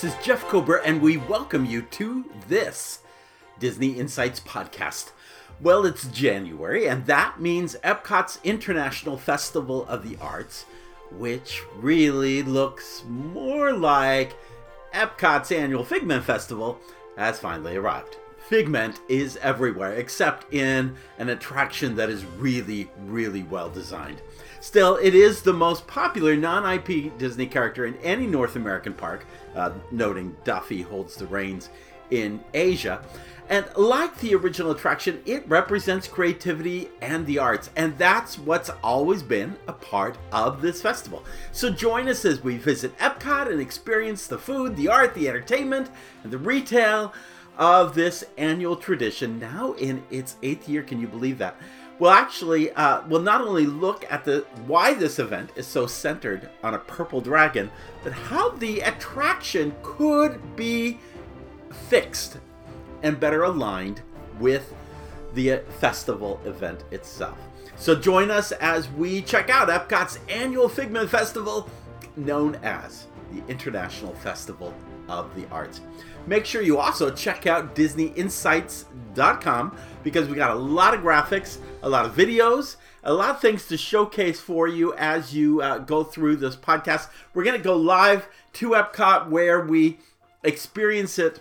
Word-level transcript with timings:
This 0.00 0.14
is 0.14 0.24
Jeff 0.24 0.44
Kober, 0.44 0.76
and 0.76 1.02
we 1.02 1.16
welcome 1.16 1.64
you 1.64 1.82
to 1.82 2.24
this 2.46 3.00
Disney 3.58 3.98
Insights 3.98 4.38
podcast. 4.38 5.10
Well, 5.60 5.84
it's 5.84 6.06
January, 6.06 6.86
and 6.86 7.04
that 7.06 7.40
means 7.40 7.74
Epcot's 7.82 8.38
International 8.44 9.18
Festival 9.18 9.84
of 9.88 10.08
the 10.08 10.16
Arts, 10.20 10.66
which 11.10 11.64
really 11.74 12.44
looks 12.44 13.02
more 13.08 13.72
like 13.72 14.36
Epcot's 14.94 15.50
annual 15.50 15.82
Figment 15.82 16.22
Festival, 16.22 16.78
has 17.16 17.40
finally 17.40 17.74
arrived. 17.74 18.18
Figment 18.48 19.00
is 19.08 19.36
everywhere 19.38 19.94
except 19.94 20.54
in 20.54 20.94
an 21.18 21.30
attraction 21.30 21.96
that 21.96 22.08
is 22.08 22.24
really, 22.24 22.88
really 23.04 23.42
well 23.42 23.68
designed. 23.68 24.22
Still, 24.68 24.96
it 24.96 25.14
is 25.14 25.40
the 25.40 25.54
most 25.54 25.86
popular 25.86 26.36
non 26.36 26.70
IP 26.70 27.16
Disney 27.16 27.46
character 27.46 27.86
in 27.86 27.96
any 28.02 28.26
North 28.26 28.54
American 28.54 28.92
park, 28.92 29.24
uh, 29.56 29.70
noting 29.90 30.36
Duffy 30.44 30.82
holds 30.82 31.16
the 31.16 31.24
reins 31.24 31.70
in 32.10 32.38
Asia. 32.52 33.02
And 33.48 33.64
like 33.76 34.18
the 34.18 34.34
original 34.34 34.72
attraction, 34.72 35.22
it 35.24 35.48
represents 35.48 36.06
creativity 36.06 36.90
and 37.00 37.24
the 37.24 37.38
arts, 37.38 37.70
and 37.76 37.96
that's 37.96 38.38
what's 38.38 38.68
always 38.84 39.22
been 39.22 39.56
a 39.68 39.72
part 39.72 40.18
of 40.32 40.60
this 40.60 40.82
festival. 40.82 41.24
So 41.50 41.70
join 41.70 42.06
us 42.06 42.26
as 42.26 42.44
we 42.44 42.58
visit 42.58 42.94
Epcot 42.98 43.50
and 43.50 43.62
experience 43.62 44.26
the 44.26 44.36
food, 44.36 44.76
the 44.76 44.88
art, 44.88 45.14
the 45.14 45.30
entertainment, 45.30 45.88
and 46.22 46.30
the 46.30 46.36
retail 46.36 47.14
of 47.56 47.94
this 47.94 48.22
annual 48.36 48.76
tradition 48.76 49.38
now 49.38 49.72
in 49.78 50.02
its 50.10 50.36
eighth 50.42 50.68
year. 50.68 50.82
Can 50.82 51.00
you 51.00 51.08
believe 51.08 51.38
that? 51.38 51.56
Well, 51.98 52.12
actually, 52.12 52.70
uh, 52.72 53.02
we'll 53.08 53.22
not 53.22 53.40
only 53.40 53.66
look 53.66 54.06
at 54.08 54.24
the 54.24 54.46
why 54.66 54.94
this 54.94 55.18
event 55.18 55.50
is 55.56 55.66
so 55.66 55.86
centered 55.86 56.48
on 56.62 56.74
a 56.74 56.78
purple 56.78 57.20
dragon, 57.20 57.70
but 58.04 58.12
how 58.12 58.50
the 58.50 58.80
attraction 58.80 59.74
could 59.82 60.54
be 60.54 61.00
fixed 61.88 62.38
and 63.02 63.18
better 63.18 63.42
aligned 63.42 64.02
with 64.38 64.72
the 65.34 65.60
festival 65.80 66.40
event 66.44 66.84
itself. 66.92 67.38
So 67.76 67.94
join 67.94 68.30
us 68.30 68.52
as 68.52 68.88
we 68.90 69.22
check 69.22 69.50
out 69.50 69.68
Epcot's 69.68 70.18
annual 70.28 70.68
Figment 70.68 71.10
Festival, 71.10 71.68
known 72.16 72.56
as 72.62 73.06
the 73.32 73.44
International 73.48 74.14
Festival 74.14 74.74
of 75.08 75.34
the 75.34 75.48
Arts. 75.50 75.80
Make 76.28 76.44
sure 76.44 76.60
you 76.60 76.78
also 76.78 77.10
check 77.10 77.46
out 77.46 77.74
DisneyInsights.com 77.74 79.78
because 80.04 80.28
we 80.28 80.36
got 80.36 80.50
a 80.50 80.60
lot 80.60 80.92
of 80.92 81.00
graphics, 81.00 81.56
a 81.82 81.88
lot 81.88 82.04
of 82.04 82.14
videos, 82.14 82.76
a 83.02 83.14
lot 83.14 83.30
of 83.30 83.40
things 83.40 83.66
to 83.68 83.78
showcase 83.78 84.38
for 84.38 84.68
you 84.68 84.94
as 84.96 85.34
you 85.34 85.62
uh, 85.62 85.78
go 85.78 86.04
through 86.04 86.36
this 86.36 86.54
podcast. 86.54 87.08
We're 87.32 87.44
going 87.44 87.56
to 87.56 87.64
go 87.64 87.78
live 87.78 88.28
to 88.54 88.72
Epcot 88.72 89.30
where 89.30 89.64
we 89.64 90.00
experience 90.44 91.18
it 91.18 91.40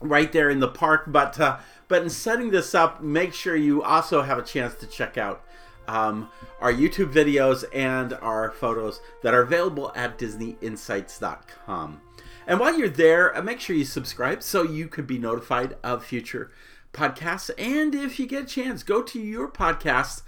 right 0.00 0.32
there 0.32 0.50
in 0.50 0.58
the 0.58 0.66
park. 0.66 1.04
But 1.06 1.38
uh, 1.38 1.58
but 1.86 2.02
in 2.02 2.10
setting 2.10 2.50
this 2.50 2.74
up, 2.74 3.04
make 3.04 3.32
sure 3.32 3.54
you 3.54 3.84
also 3.84 4.22
have 4.22 4.38
a 4.38 4.42
chance 4.42 4.74
to 4.80 4.88
check 4.88 5.16
out 5.16 5.44
um, 5.86 6.28
our 6.60 6.72
YouTube 6.72 7.12
videos 7.12 7.64
and 7.72 8.14
our 8.14 8.50
photos 8.50 9.00
that 9.22 9.32
are 9.32 9.42
available 9.42 9.92
at 9.94 10.18
DisneyInsights.com. 10.18 12.00
And 12.46 12.60
while 12.60 12.78
you're 12.78 12.88
there, 12.88 13.36
uh, 13.36 13.42
make 13.42 13.60
sure 13.60 13.76
you 13.76 13.84
subscribe 13.84 14.42
so 14.42 14.62
you 14.62 14.88
could 14.88 15.06
be 15.06 15.18
notified 15.18 15.76
of 15.82 16.04
future 16.04 16.50
podcasts. 16.92 17.50
And 17.58 17.94
if 17.94 18.18
you 18.18 18.26
get 18.26 18.44
a 18.44 18.46
chance, 18.46 18.82
go 18.82 19.02
to 19.02 19.20
your 19.20 19.50
podcast 19.50 20.22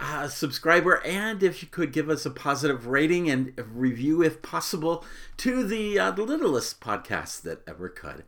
uh, 0.00 0.28
subscriber. 0.28 1.04
And 1.04 1.42
if 1.42 1.62
you 1.62 1.68
could 1.68 1.92
give 1.92 2.08
us 2.08 2.24
a 2.24 2.30
positive 2.30 2.86
rating 2.86 3.28
and 3.28 3.52
review, 3.56 4.22
if 4.22 4.42
possible, 4.42 5.04
to 5.38 5.64
the, 5.64 5.98
uh, 5.98 6.12
littlest 6.12 6.80
podcast 6.80 7.42
that 7.42 7.62
ever 7.66 7.88
could. 7.88 8.24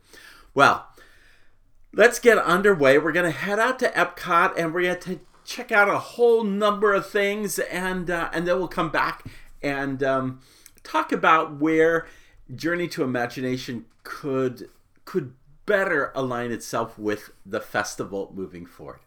Well, 0.53 0.87
let's 1.93 2.19
get 2.19 2.37
underway. 2.37 2.97
We're 2.97 3.11
going 3.11 3.31
to 3.31 3.37
head 3.37 3.59
out 3.59 3.79
to 3.79 3.89
Epcot 3.89 4.57
and 4.57 4.73
we're 4.73 4.83
going 4.83 4.99
to 4.99 5.19
check 5.43 5.71
out 5.71 5.89
a 5.89 5.97
whole 5.97 6.43
number 6.43 6.93
of 6.93 7.09
things, 7.09 7.59
and 7.59 8.09
uh, 8.09 8.29
and 8.33 8.47
then 8.47 8.57
we'll 8.57 8.67
come 8.67 8.89
back 8.89 9.25
and 9.61 10.01
um, 10.03 10.39
talk 10.83 11.11
about 11.11 11.59
where 11.59 12.07
Journey 12.55 12.87
to 12.89 13.03
Imagination 13.03 13.85
could 14.03 14.69
could 15.05 15.33
better 15.65 16.11
align 16.15 16.51
itself 16.51 16.97
with 16.97 17.31
the 17.45 17.59
festival 17.61 18.31
moving 18.35 18.65
forward. 18.65 18.99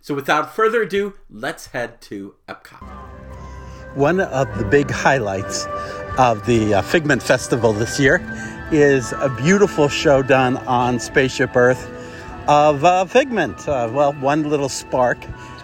So, 0.00 0.14
without 0.14 0.54
further 0.54 0.82
ado, 0.82 1.14
let's 1.30 1.68
head 1.68 2.00
to 2.02 2.34
Epcot. 2.48 2.82
One 3.94 4.20
of 4.20 4.58
the 4.58 4.64
big 4.64 4.90
highlights 4.90 5.66
of 6.18 6.44
the 6.46 6.74
uh, 6.74 6.82
Figment 6.82 7.22
Festival 7.22 7.72
this 7.72 8.00
year 8.00 8.20
is 8.72 9.12
a 9.12 9.28
beautiful 9.28 9.88
show 9.88 10.22
done 10.22 10.56
on 10.58 10.98
Spaceship 10.98 11.54
Earth 11.54 11.88
of 12.48 12.84
uh, 12.84 13.04
Figment. 13.04 13.68
Uh, 13.68 13.90
well, 13.92 14.12
one 14.14 14.48
little 14.48 14.68
spark 14.68 15.18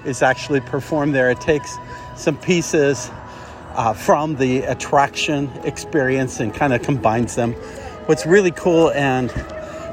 is 0.04 0.22
actually 0.22 0.60
performed 0.60 1.14
there. 1.14 1.30
It 1.30 1.40
takes 1.40 1.76
some 2.16 2.36
pieces 2.36 3.10
uh, 3.78 3.92
from 3.92 4.34
the 4.34 4.64
attraction 4.64 5.48
experience 5.62 6.40
and 6.40 6.52
kind 6.52 6.74
of 6.74 6.82
combines 6.82 7.36
them. 7.36 7.52
What's 8.06 8.26
really 8.26 8.50
cool 8.50 8.90
and 8.90 9.30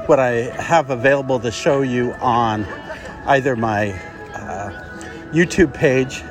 what 0.06 0.18
I 0.18 0.50
have 0.60 0.90
available 0.90 1.38
to 1.38 1.52
show 1.52 1.82
you 1.82 2.12
on 2.14 2.64
either 3.26 3.54
my 3.54 3.92
uh, 4.34 4.70
YouTube 5.32 5.72
page 5.72 6.22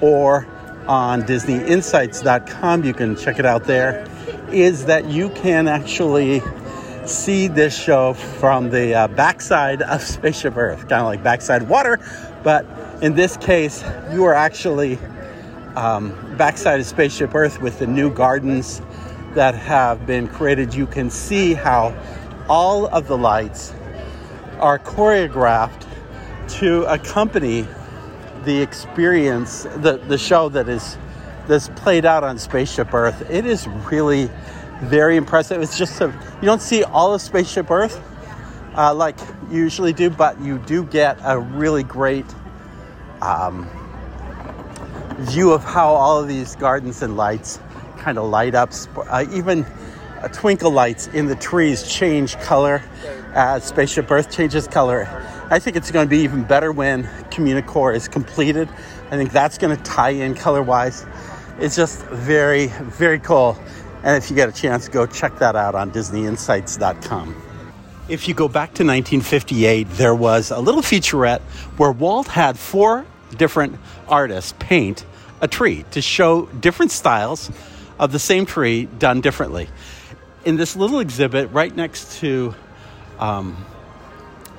or 0.00 0.46
on 0.88 1.22
DisneyInsights.com, 1.22 2.84
you 2.84 2.94
can 2.94 3.14
check 3.14 3.38
it 3.38 3.46
out 3.46 3.64
there, 3.64 4.04
is 4.50 4.86
that 4.86 5.04
you 5.04 5.30
can 5.30 5.68
actually 5.68 6.42
see 7.06 7.46
this 7.46 7.78
show 7.78 8.14
from 8.14 8.70
the 8.70 8.94
uh, 8.94 9.08
backside 9.08 9.82
of 9.82 10.02
Spaceship 10.02 10.56
Earth, 10.56 10.80
kind 10.88 10.94
of 10.94 11.06
like 11.06 11.22
backside 11.22 11.68
water, 11.68 12.00
but 12.42 12.66
in 13.02 13.14
this 13.14 13.36
case, 13.36 13.84
you 14.10 14.24
are 14.24 14.34
actually 14.34 14.98
um, 15.78 16.12
backside 16.36 16.80
of 16.80 16.86
Spaceship 16.86 17.32
Earth 17.36 17.60
with 17.60 17.78
the 17.78 17.86
new 17.86 18.12
gardens 18.12 18.82
that 19.34 19.54
have 19.54 20.06
been 20.06 20.26
created. 20.26 20.74
You 20.74 20.86
can 20.86 21.08
see 21.08 21.54
how 21.54 21.96
all 22.48 22.86
of 22.86 23.06
the 23.06 23.16
lights 23.16 23.72
are 24.58 24.80
choreographed 24.80 25.86
to 26.58 26.82
accompany 26.92 27.64
the 28.44 28.60
experience, 28.60 29.64
the, 29.76 30.00
the 30.08 30.18
show 30.18 30.48
that 30.48 30.68
is 30.68 30.98
that's 31.46 31.68
played 31.76 32.04
out 32.04 32.24
on 32.24 32.38
Spaceship 32.38 32.92
Earth. 32.92 33.30
It 33.30 33.46
is 33.46 33.68
really 33.68 34.28
very 34.82 35.16
impressive. 35.16 35.62
It's 35.62 35.78
just 35.78 36.00
a, 36.00 36.06
you 36.42 36.46
don't 36.46 36.60
see 36.60 36.82
all 36.82 37.14
of 37.14 37.22
Spaceship 37.22 37.70
Earth 37.70 38.02
uh, 38.74 38.92
like 38.92 39.16
you 39.50 39.58
usually 39.62 39.92
do, 39.92 40.10
but 40.10 40.40
you 40.40 40.58
do 40.58 40.82
get 40.84 41.18
a 41.22 41.38
really 41.38 41.84
great 41.84 42.26
um, 43.22 43.70
view 45.18 45.52
of 45.52 45.64
how 45.64 45.88
all 45.88 46.20
of 46.20 46.28
these 46.28 46.56
gardens 46.56 47.02
and 47.02 47.16
lights 47.16 47.60
kind 47.98 48.18
of 48.18 48.28
light 48.28 48.54
up. 48.54 48.70
Uh, 48.96 49.24
even 49.32 49.64
uh, 49.64 50.28
twinkle 50.28 50.70
lights 50.70 51.08
in 51.08 51.26
the 51.26 51.36
trees 51.36 51.86
change 51.88 52.36
color 52.38 52.82
as 53.34 53.64
Spaceship 53.64 54.10
Earth 54.10 54.30
changes 54.30 54.66
color. 54.68 55.06
I 55.50 55.58
think 55.58 55.76
it's 55.76 55.90
going 55.90 56.06
to 56.06 56.10
be 56.10 56.18
even 56.18 56.44
better 56.44 56.72
when 56.72 57.04
Communicore 57.30 57.94
is 57.94 58.06
completed. 58.06 58.68
I 59.10 59.16
think 59.16 59.32
that's 59.32 59.58
going 59.58 59.76
to 59.76 59.82
tie 59.82 60.10
in 60.10 60.34
color 60.34 60.62
wise. 60.62 61.06
It's 61.58 61.74
just 61.74 62.04
very, 62.06 62.66
very 62.66 63.18
cool. 63.18 63.58
And 64.02 64.16
if 64.16 64.30
you 64.30 64.36
get 64.36 64.48
a 64.48 64.52
chance, 64.52 64.88
go 64.88 65.06
check 65.06 65.38
that 65.38 65.56
out 65.56 65.74
on 65.74 65.90
DisneyInsights.com. 65.90 67.42
If 68.08 68.28
you 68.28 68.34
go 68.34 68.48
back 68.48 68.68
to 68.74 68.84
1958, 68.84 69.88
there 69.90 70.14
was 70.14 70.50
a 70.50 70.58
little 70.60 70.82
featurette 70.82 71.40
where 71.76 71.92
Walt 71.92 72.28
had 72.28 72.58
four 72.58 73.04
different 73.36 73.78
artists 74.08 74.54
paint 74.58 75.04
a 75.40 75.48
tree 75.48 75.84
to 75.92 76.02
show 76.02 76.46
different 76.46 76.90
styles 76.90 77.50
of 77.98 78.12
the 78.12 78.18
same 78.18 78.46
tree 78.46 78.86
done 78.86 79.20
differently. 79.20 79.68
In 80.44 80.56
this 80.56 80.76
little 80.76 81.00
exhibit 81.00 81.50
right 81.52 81.74
next 81.74 82.20
to 82.20 82.54
um, 83.18 83.64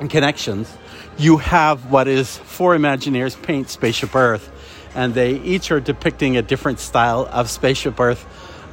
Connections, 0.10 0.72
you 1.18 1.38
have 1.38 1.92
what 1.92 2.08
is 2.08 2.38
Four 2.38 2.76
Imagineers 2.76 3.42
Paint 3.42 3.70
Spaceship 3.70 4.16
Earth, 4.16 4.50
and 4.96 5.14
they 5.14 5.36
each 5.40 5.72
are 5.72 5.80
depicting 5.80 6.38
a 6.38 6.42
different 6.42 6.80
style 6.80 7.28
of 7.30 7.50
Spaceship 7.50 8.00
Earth. 8.00 8.26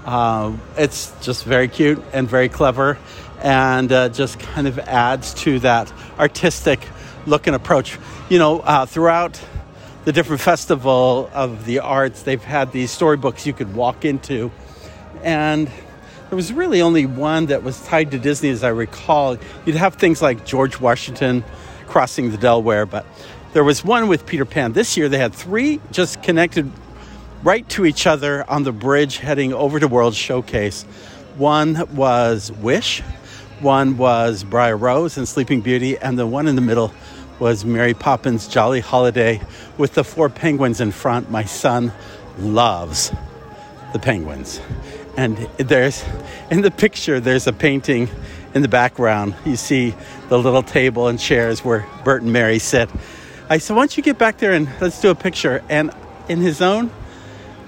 Uh, 0.04 0.52
it's 0.76 1.12
just 1.20 1.44
very 1.44 1.66
cute 1.66 2.00
and 2.12 2.28
very 2.28 2.48
clever 2.48 2.96
and 3.42 3.90
uh, 3.90 4.08
just 4.08 4.38
kind 4.38 4.66
of 4.66 4.78
adds 4.78 5.34
to 5.34 5.58
that 5.60 5.92
artistic 6.18 6.80
look 7.26 7.46
and 7.46 7.56
approach. 7.56 7.98
You 8.28 8.38
know, 8.38 8.60
uh, 8.60 8.86
throughout 8.86 9.40
the 10.06 10.12
different 10.12 10.40
festival 10.40 11.28
of 11.34 11.64
the 11.64 11.80
arts, 11.80 12.22
they've 12.22 12.44
had 12.44 12.70
these 12.70 12.92
storybooks 12.92 13.44
you 13.44 13.52
could 13.52 13.74
walk 13.74 14.04
into, 14.04 14.52
and 15.24 15.66
there 16.28 16.36
was 16.36 16.52
really 16.52 16.80
only 16.80 17.06
one 17.06 17.46
that 17.46 17.64
was 17.64 17.80
tied 17.82 18.12
to 18.12 18.18
Disney, 18.20 18.50
as 18.50 18.62
I 18.62 18.68
recall. 18.68 19.36
You'd 19.64 19.74
have 19.74 19.96
things 19.96 20.22
like 20.22 20.46
George 20.46 20.78
Washington 20.80 21.42
crossing 21.88 22.30
the 22.30 22.36
Delaware, 22.36 22.86
but 22.86 23.04
there 23.52 23.64
was 23.64 23.84
one 23.84 24.06
with 24.06 24.26
Peter 24.26 24.44
Pan. 24.44 24.74
This 24.74 24.96
year, 24.96 25.08
they 25.08 25.18
had 25.18 25.34
three 25.34 25.80
just 25.90 26.22
connected 26.22 26.70
right 27.42 27.68
to 27.70 27.84
each 27.84 28.06
other 28.06 28.48
on 28.48 28.62
the 28.62 28.70
bridge 28.70 29.18
heading 29.18 29.52
over 29.52 29.80
to 29.80 29.88
World 29.88 30.14
Showcase. 30.14 30.84
One 31.36 31.84
was 31.96 32.52
Wish, 32.52 33.02
One 33.60 33.96
was 33.96 34.44
Briar 34.44 34.76
Rose 34.76 35.16
and 35.16 35.26
Sleeping 35.26 35.62
Beauty, 35.62 35.96
and 35.96 36.18
the 36.18 36.26
one 36.26 36.46
in 36.46 36.56
the 36.56 36.62
middle 36.62 36.92
was 37.38 37.64
Mary 37.64 37.94
Poppins 37.94 38.48
Jolly 38.48 38.80
Holiday 38.80 39.40
with 39.76 39.94
the 39.94 40.04
four 40.04 40.28
penguins 40.28 40.80
in 40.80 40.90
front. 40.90 41.30
My 41.30 41.44
son 41.44 41.92
loves 42.38 43.12
the 43.92 43.98
penguins. 43.98 44.60
And 45.16 45.36
there's 45.56 46.04
in 46.50 46.62
the 46.62 46.70
picture 46.70 47.20
there's 47.20 47.46
a 47.46 47.52
painting 47.52 48.08
in 48.54 48.62
the 48.62 48.68
background. 48.68 49.34
You 49.44 49.56
see 49.56 49.94
the 50.28 50.38
little 50.38 50.62
table 50.62 51.08
and 51.08 51.18
chairs 51.18 51.64
where 51.64 51.86
Bert 52.04 52.22
and 52.22 52.32
Mary 52.32 52.58
sit. 52.58 52.90
I 53.48 53.58
said, 53.58 53.76
why 53.76 53.82
don't 53.82 53.96
you 53.96 54.02
get 54.02 54.18
back 54.18 54.38
there 54.38 54.52
and 54.52 54.68
let's 54.80 55.00
do 55.00 55.10
a 55.10 55.14
picture? 55.14 55.62
And 55.68 55.90
in 56.28 56.40
his 56.40 56.60
own, 56.60 56.90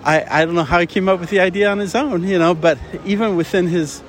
I, 0.03 0.25
I 0.43 0.45
don't 0.45 0.55
know 0.55 0.65
how 0.65 0.81
he 0.81 0.87
came 0.87 1.09
up 1.09 1.21
with 1.21 1.31
the 1.31 1.41
idea 1.41 1.71
on 1.71 1.79
his 1.79 1.95
own, 1.95 2.25
you 2.25 2.39
know, 2.39 2.55
but 2.55 2.79
even 3.05 3.37
within 3.37 3.67
his 3.67 4.03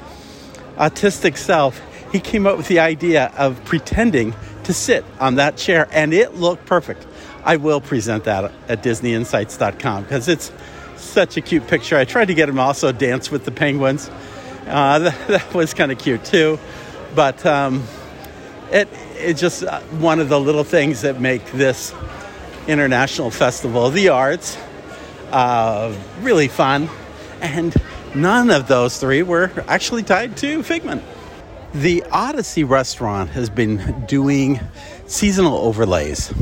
autistic 0.77 1.37
self, 1.37 1.81
he 2.11 2.19
came 2.19 2.47
up 2.47 2.57
with 2.57 2.67
the 2.67 2.79
idea 2.79 3.31
of 3.37 3.63
pretending 3.65 4.33
to 4.69 4.73
sit 4.75 5.03
on 5.19 5.35
that 5.35 5.57
chair, 5.57 5.87
and 5.91 6.13
it 6.13 6.35
looked 6.35 6.63
perfect. 6.67 7.07
I 7.43 7.55
will 7.55 7.81
present 7.81 8.25
that 8.25 8.51
at 8.67 8.83
DisneyInsights.com 8.83 10.03
because 10.03 10.27
it's 10.27 10.51
such 10.95 11.37
a 11.37 11.41
cute 11.41 11.65
picture. 11.65 11.97
I 11.97 12.05
tried 12.05 12.25
to 12.25 12.35
get 12.35 12.47
him 12.47 12.59
also 12.59 12.91
dance 12.91 13.31
with 13.31 13.45
the 13.45 13.51
penguins. 13.51 14.11
Uh, 14.67 14.99
that, 14.99 15.15
that, 15.27 15.53
was 15.55 15.73
kind 15.73 15.91
of 15.91 15.97
cute 15.97 16.23
too, 16.23 16.59
but 17.15 17.43
um, 17.47 17.83
it 18.71 18.87
it's 19.15 19.41
just 19.41 19.63
uh, 19.63 19.79
one 19.97 20.19
of 20.19 20.29
the 20.29 20.39
little 20.39 20.63
things 20.63 21.01
that 21.01 21.19
make 21.19 21.43
this 21.51 21.91
international 22.67 23.31
festival 23.31 23.87
of 23.87 23.95
the 23.95 24.09
arts 24.09 24.55
uh, 25.31 25.91
really 26.21 26.47
fun, 26.47 26.87
and 27.41 27.75
none 28.13 28.51
of 28.51 28.67
those 28.67 28.99
three 28.99 29.23
were 29.23 29.51
actually 29.67 30.03
tied 30.03 30.37
to 30.37 30.61
Figment. 30.61 31.01
The 31.73 32.03
Odyssey 32.11 32.63
restaurant 32.63 33.29
has 33.29 33.51
been 33.51 34.05
doing 34.07 34.59
seasonal 35.05 35.55
overlays 35.55 36.33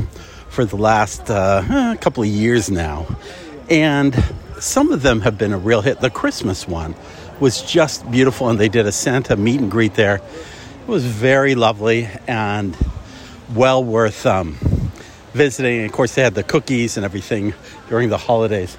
for 0.48 0.64
the 0.64 0.76
last 0.76 1.30
uh, 1.30 1.96
couple 2.00 2.22
of 2.22 2.30
years 2.30 2.70
now. 2.70 3.06
And 3.68 4.14
some 4.58 4.90
of 4.90 5.02
them 5.02 5.20
have 5.20 5.36
been 5.36 5.52
a 5.52 5.58
real 5.58 5.82
hit. 5.82 6.00
The 6.00 6.08
Christmas 6.08 6.66
one 6.66 6.94
was 7.40 7.60
just 7.60 8.10
beautiful, 8.10 8.48
and 8.48 8.58
they 8.58 8.70
did 8.70 8.86
a 8.86 8.92
Santa 8.92 9.36
meet 9.36 9.60
and 9.60 9.70
greet 9.70 9.94
there. 9.94 10.14
It 10.16 10.88
was 10.88 11.04
very 11.04 11.54
lovely 11.54 12.08
and 12.26 12.74
well 13.54 13.84
worth 13.84 14.24
um, 14.24 14.54
visiting. 15.34 15.84
Of 15.84 15.92
course, 15.92 16.14
they 16.14 16.22
had 16.22 16.34
the 16.34 16.42
cookies 16.42 16.96
and 16.96 17.04
everything 17.04 17.52
during 17.90 18.08
the 18.08 18.16
holidays. 18.16 18.78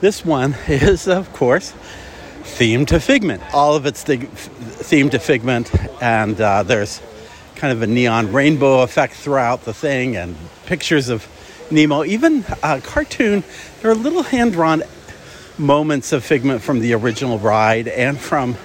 This 0.00 0.24
one 0.24 0.54
is, 0.66 1.08
of 1.08 1.30
course, 1.34 1.74
themed 2.54 2.86
to 2.86 3.00
Figment. 3.00 3.42
All 3.52 3.74
of 3.74 3.84
it's 3.84 4.04
the, 4.04 4.18
themed 4.18 5.10
to 5.10 5.18
Figment, 5.18 5.74
and 6.00 6.40
uh, 6.40 6.62
there's 6.62 7.02
kind 7.56 7.72
of 7.72 7.82
a 7.82 7.86
neon 7.88 8.32
rainbow 8.32 8.82
effect 8.82 9.14
throughout 9.14 9.64
the 9.64 9.74
thing, 9.74 10.16
and 10.16 10.36
pictures 10.64 11.08
of 11.08 11.26
Nemo. 11.72 12.04
Even 12.04 12.44
a 12.62 12.80
cartoon. 12.80 13.42
There 13.82 13.90
are 13.90 13.94
little 13.94 14.22
hand-drawn 14.22 14.84
moments 15.58 16.12
of 16.12 16.24
Figment 16.24 16.62
from 16.62 16.78
the 16.78 16.92
original 16.94 17.40
ride 17.40 17.88
and 17.88 18.18
from 18.18 18.56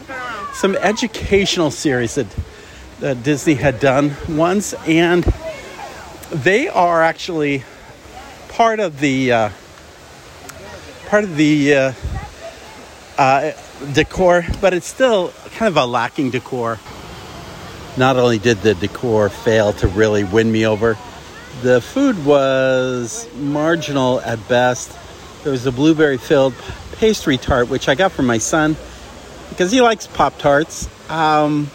some 0.54 0.76
educational 0.76 1.72
series 1.72 2.14
that, 2.16 2.28
that 3.00 3.24
Disney 3.24 3.56
had 3.56 3.80
done 3.80 4.16
once, 4.30 4.74
and 4.86 5.24
they 6.32 6.68
are 6.68 7.02
actually 7.02 7.64
part 8.50 8.80
of 8.80 9.00
the 9.00 9.32
uh, 9.32 9.50
part 11.08 11.24
of 11.24 11.38
the 11.38 11.74
uh, 11.74 11.94
uh, 13.20 13.52
decor, 13.92 14.46
but 14.62 14.74
it's 14.74 14.88
still 14.88 15.34
kind 15.52 15.68
of 15.68 15.76
a 15.76 15.86
lacking 15.86 16.30
decor. 16.30 16.80
Not 17.98 18.16
only 18.16 18.40
did 18.40 18.60
the 18.60 18.74
decor 18.76 19.28
fail 19.28 19.74
to 19.74 19.88
really 19.90 20.24
win 20.24 20.50
me 20.50 20.66
over, 20.66 20.98
the 21.62 21.82
food 21.82 22.26
was 22.26 23.28
marginal 23.36 24.22
at 24.22 24.48
best. 24.48 24.98
There 25.44 25.52
was 25.52 25.66
a 25.66 25.72
blueberry 25.72 26.18
filled 26.18 26.54
pastry 26.94 27.38
tart, 27.38 27.68
which 27.68 27.90
I 27.90 27.96
got 27.96 28.14
from 28.14 28.26
my 28.26 28.38
son 28.38 28.78
because 29.50 29.70
he 29.70 29.82
likes 29.82 30.08
Pop 30.08 30.38
Tarts. 30.38 30.88
Um, 31.10 31.70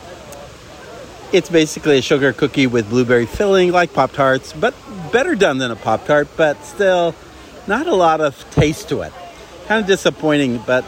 it's 1.30 1.50
basically 1.50 1.98
a 1.98 2.02
sugar 2.02 2.32
cookie 2.32 2.66
with 2.66 2.88
blueberry 2.88 3.26
filling, 3.26 3.70
like 3.70 3.92
Pop 3.92 4.12
Tarts, 4.12 4.54
but 4.54 4.74
better 5.12 5.34
done 5.34 5.58
than 5.58 5.70
a 5.70 5.76
Pop 5.76 6.06
Tart, 6.06 6.28
but 6.38 6.64
still 6.64 7.14
not 7.66 7.86
a 7.86 7.94
lot 7.94 8.22
of 8.22 8.50
taste 8.50 8.88
to 8.88 9.02
it. 9.02 9.12
Kind 9.66 9.82
of 9.82 9.86
disappointing, 9.86 10.62
but 10.66 10.86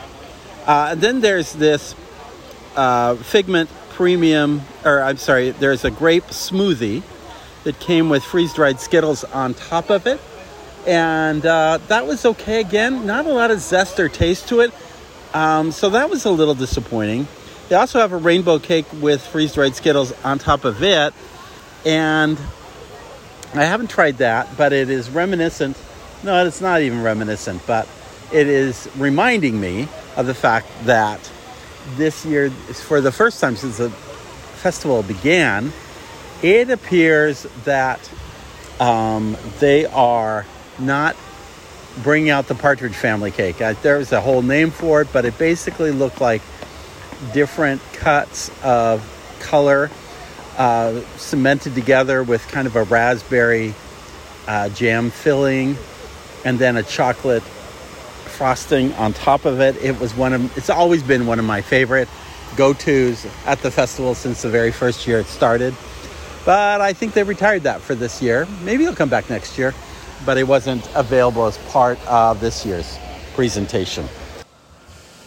uh, 0.67 0.95
then 0.95 1.21
there's 1.21 1.53
this 1.53 1.95
uh, 2.75 3.17
Figment 3.17 3.71
Premium, 3.91 4.63
or 4.85 5.01
I'm 5.01 5.17
sorry, 5.17 5.51
there's 5.51 5.85
a 5.85 5.91
grape 5.91 6.25
smoothie 6.25 7.03
that 7.65 7.81
came 7.81 8.09
with 8.09 8.23
freeze 8.23 8.53
dried 8.53 8.79
Skittles 8.79 9.25
on 9.25 9.55
top 9.55 9.91
of 9.91 10.07
it. 10.07 10.21
And 10.87 11.45
uh, 11.45 11.79
that 11.89 12.07
was 12.07 12.25
okay 12.25 12.61
again. 12.61 13.07
Not 13.07 13.27
a 13.27 13.33
lot 13.33 13.51
of 13.51 13.61
zest 13.61 13.99
or 13.99 14.09
taste 14.09 14.49
to 14.51 14.61
it. 14.61 14.73
Um, 15.35 15.73
so 15.73 15.91
that 15.91 16.09
was 16.09 16.25
a 16.25 16.31
little 16.31 16.55
disappointing. 16.55 17.27
They 17.69 17.75
also 17.75 17.99
have 17.99 18.13
a 18.13 18.17
rainbow 18.17 18.59
cake 18.59 18.87
with 19.01 19.27
freeze 19.27 19.55
dried 19.55 19.75
Skittles 19.75 20.13
on 20.25 20.39
top 20.39 20.65
of 20.65 20.83
it. 20.83 21.13
And 21.85 22.39
I 23.55 23.65
haven't 23.65 23.91
tried 23.91 24.19
that, 24.19 24.57
but 24.57 24.73
it 24.73 24.91
is 24.91 25.11
reminiscent. 25.11 25.77
No, 26.23 26.45
it's 26.47 26.61
not 26.61 26.83
even 26.83 27.03
reminiscent, 27.03 27.63
but 27.67 27.89
it 28.33 28.47
is 28.47 28.89
reminding 28.97 29.61
me 29.61 29.89
of 30.17 30.27
the 30.27 30.35
fact 30.35 30.69
that 30.85 31.21
this 31.97 32.25
year, 32.25 32.51
for 32.51 33.01
the 33.01 33.13
first 33.13 33.41
time 33.41 33.57
since 33.57 33.79
the 33.79 33.91
festival 33.91 35.03
began, 35.03 35.73
it 36.43 36.71
appears 36.71 37.45
that 37.65 38.11
um, 38.81 39.37
they 39.61 39.87
are 39.87 40.45
not 40.79 41.17
bringing 42.03 42.31
out 42.31 42.47
the 42.47 42.55
Partridge 42.55 42.95
Family 42.95 43.31
cake. 43.31 43.59
There 43.83 43.99
was 43.99 44.13
a 44.13 44.21
whole 44.21 44.43
name 44.43 44.71
for 44.71 45.03
it, 45.03 45.09
but 45.13 45.25
it 45.25 45.39
basically 45.39 45.93
looked 45.93 46.21
like 46.21 46.43
different 47.33 47.81
cuts 47.95 48.51
of 48.63 49.03
color 49.41 49.91
uh, 50.59 51.01
cemented 51.17 51.75
together 51.75 52.23
with 52.23 52.47
kind 52.49 52.67
of 52.67 52.77
a 52.77 52.83
raspberry 52.85 53.75
uh, 54.47 54.69
jam 54.71 55.11
filling 55.11 55.77
and 56.45 56.59
then 56.59 56.77
a 56.77 56.83
chocolate 56.83 57.43
frosting 58.37 58.93
on 58.95 59.15
top 59.15 59.47
of 59.47 59.61
it. 59.61 59.77
It 59.83 59.99
was 59.99 60.15
one 60.15 60.35
of 60.35 60.57
it's 60.59 60.69
always 60.69 61.03
been 61.03 61.27
one 61.27 61.39
of 61.39 61.45
my 61.47 61.63
favorite 61.63 62.09
go-tos 62.55 63.27
at 63.47 63.61
the 63.61 63.71
festival 63.71 64.15
since 64.15 64.43
the 64.43 64.51
very 64.51 64.71
first 64.71 65.07
year 65.07 65.19
it 65.21 65.27
started. 65.27 65.75
But 66.45 66.81
I 66.81 66.93
think 66.93 67.15
they 67.15 67.23
retired 67.23 67.63
that 67.63 67.81
for 67.81 67.95
this 67.95 68.21
year. 68.23 68.47
Maybe 68.63 68.85
it'll 68.85 68.95
come 68.95 69.09
back 69.09 69.31
next 69.31 69.59
year, 69.59 69.75
but 70.25 70.37
it 70.39 70.45
wasn't 70.45 70.89
available 70.95 71.47
as 71.47 71.59
part 71.69 71.99
of 72.07 72.41
this 72.41 72.65
year's 72.65 72.99
presentation. 73.35 74.07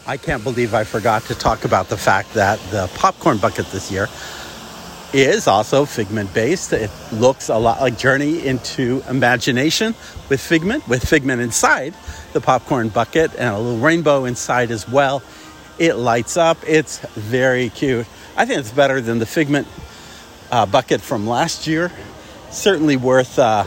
I 0.08 0.18
can't 0.18 0.44
believe 0.44 0.74
I 0.74 0.84
forgot 0.84 1.24
to 1.26 1.36
talk 1.36 1.66
about 1.66 1.90
the 1.90 1.98
fact 1.98 2.34
that 2.36 2.60
the 2.72 2.90
popcorn 2.96 3.38
bucket 3.38 3.66
this 3.68 3.92
year 3.92 4.08
is 5.14 5.48
also 5.48 5.86
figment 5.86 6.34
based. 6.34 6.72
It 6.74 6.92
looks 7.12 7.50
a 7.50 7.58
lot 7.58 7.82
like 7.82 7.98
Journey 7.98 8.46
into 8.46 9.02
Imagination 9.10 9.96
with 10.30 10.40
figment, 10.40 10.88
with 10.88 11.08
figment 11.08 11.42
inside 11.42 11.94
the 12.34 12.42
popcorn 12.42 12.90
bucket 12.90 13.34
and 13.36 13.54
a 13.54 13.58
little 13.58 13.80
rainbow 13.80 14.26
inside 14.26 14.72
as 14.72 14.88
well. 14.88 15.24
It 15.80 15.94
lights 15.96 16.38
up. 16.38 16.58
It's 16.68 17.00
very 17.16 17.70
cute. 17.70 18.06
I 18.38 18.46
think 18.46 18.60
it's 18.60 18.72
better 18.72 19.02
than 19.02 19.20
the 19.20 19.26
figment 19.26 19.68
uh, 20.52 20.66
bucket 20.66 21.02
from 21.02 21.28
last 21.28 21.68
year. 21.68 21.92
Certainly 22.52 22.98
worth. 22.98 23.40
Uh, 23.40 23.66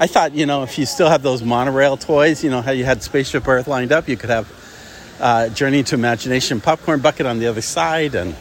I 0.00 0.08
thought, 0.08 0.32
you 0.32 0.46
know, 0.46 0.64
if 0.64 0.76
you 0.76 0.86
still 0.86 1.08
have 1.08 1.22
those 1.22 1.42
monorail 1.42 1.96
toys, 1.96 2.42
you 2.42 2.50
know, 2.50 2.62
how 2.62 2.72
you 2.72 2.84
had 2.84 3.02
Spaceship 3.02 3.46
Earth 3.46 3.68
lined 3.68 3.92
up, 3.92 4.08
you 4.08 4.16
could 4.16 4.30
have 4.30 5.16
uh, 5.20 5.48
Journey 5.50 5.80
into 5.80 5.94
Imagination 5.94 6.60
popcorn 6.60 7.00
bucket 7.00 7.26
on 7.26 7.38
the 7.38 7.46
other 7.46 7.62
side 7.62 8.16
and 8.16 8.34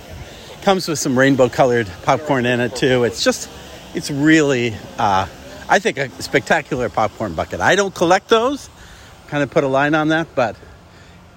comes 0.64 0.88
with 0.88 0.98
some 0.98 1.20
rainbow 1.20 1.50
colored 1.50 1.92
popcorn 2.04 2.46
in 2.46 2.62
it 2.62 2.74
too. 2.74 3.04
It's 3.04 3.22
just, 3.22 3.50
it's 3.94 4.10
really, 4.10 4.74
uh, 4.98 5.28
I 5.68 5.80
think, 5.80 5.98
a 5.98 6.10
spectacular 6.22 6.88
popcorn 6.88 7.34
bucket. 7.34 7.60
I 7.60 7.76
don't 7.76 7.94
collect 7.94 8.30
those, 8.30 8.70
kind 9.28 9.44
of 9.44 9.52
put 9.52 9.66
a 9.66 9.68
line 9.68 9.94
on 9.94 10.08
that, 10.08 10.28
but 10.36 10.56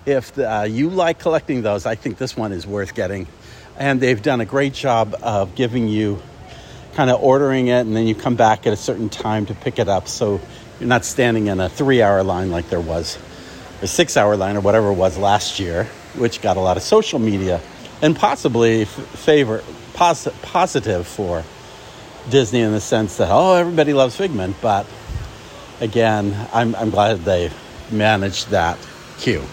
if 0.07 0.33
the, 0.35 0.49
uh, 0.49 0.63
you 0.63 0.91
like 0.91 1.19
collecting 1.19 1.63
those, 1.63 1.87
I 1.87 1.97
think 1.97 2.19
this 2.19 2.37
one 2.37 2.53
is 2.53 2.69
worth 2.69 2.95
getting. 2.95 3.27
And 3.77 4.01
they've 4.01 4.23
done 4.23 4.41
a 4.41 4.45
great 4.45 4.75
job 4.75 5.17
of 5.23 5.57
giving 5.57 5.89
you 5.89 6.23
kind 6.95 7.11
of 7.11 7.21
ordering 7.21 7.67
it, 7.67 7.81
and 7.81 7.97
then 7.97 8.07
you 8.07 8.15
come 8.15 8.37
back 8.37 8.65
at 8.69 8.73
a 8.73 8.77
certain 8.77 9.09
time 9.09 9.47
to 9.47 9.55
pick 9.55 9.81
it 9.81 9.89
up. 9.89 10.07
So 10.07 10.41
you're 10.79 10.89
not 10.89 11.05
standing 11.05 11.49
in 11.49 11.59
a 11.59 11.69
three 11.69 12.01
hour 12.01 12.23
line 12.23 12.53
like 12.53 12.71
there 12.71 12.81
was, 12.81 13.19
a 13.83 13.89
six 13.89 14.17
hour 14.17 14.37
line 14.37 14.57
or 14.57 14.61
whatever 14.61 14.91
it 14.91 14.95
was 14.95 15.19
last 15.19 15.59
year, 15.59 15.85
which 16.15 16.41
got 16.41 16.57
a 16.57 16.61
lot 16.61 16.77
of 16.77 16.85
social 16.85 17.19
media 17.19 17.61
and 18.03 18.15
possibly 18.17 18.83
f- 18.83 18.89
favor 18.89 19.63
pos- 19.95 20.29
positive 20.43 21.07
for 21.07 21.45
Disney 22.31 22.61
in 22.61 22.73
the 22.73 22.81
sense 22.81 23.17
that 23.19 23.29
oh 23.31 23.55
everybody 23.55 23.93
loves 23.95 24.17
Figment, 24.17 24.57
but 24.61 24.87
again 25.81 26.35
I'm 26.53 26.75
I'm 26.75 26.91
glad 26.91 27.21
they 27.25 27.51
managed 27.91 28.51
that 28.51 28.79
queue. 29.19 29.45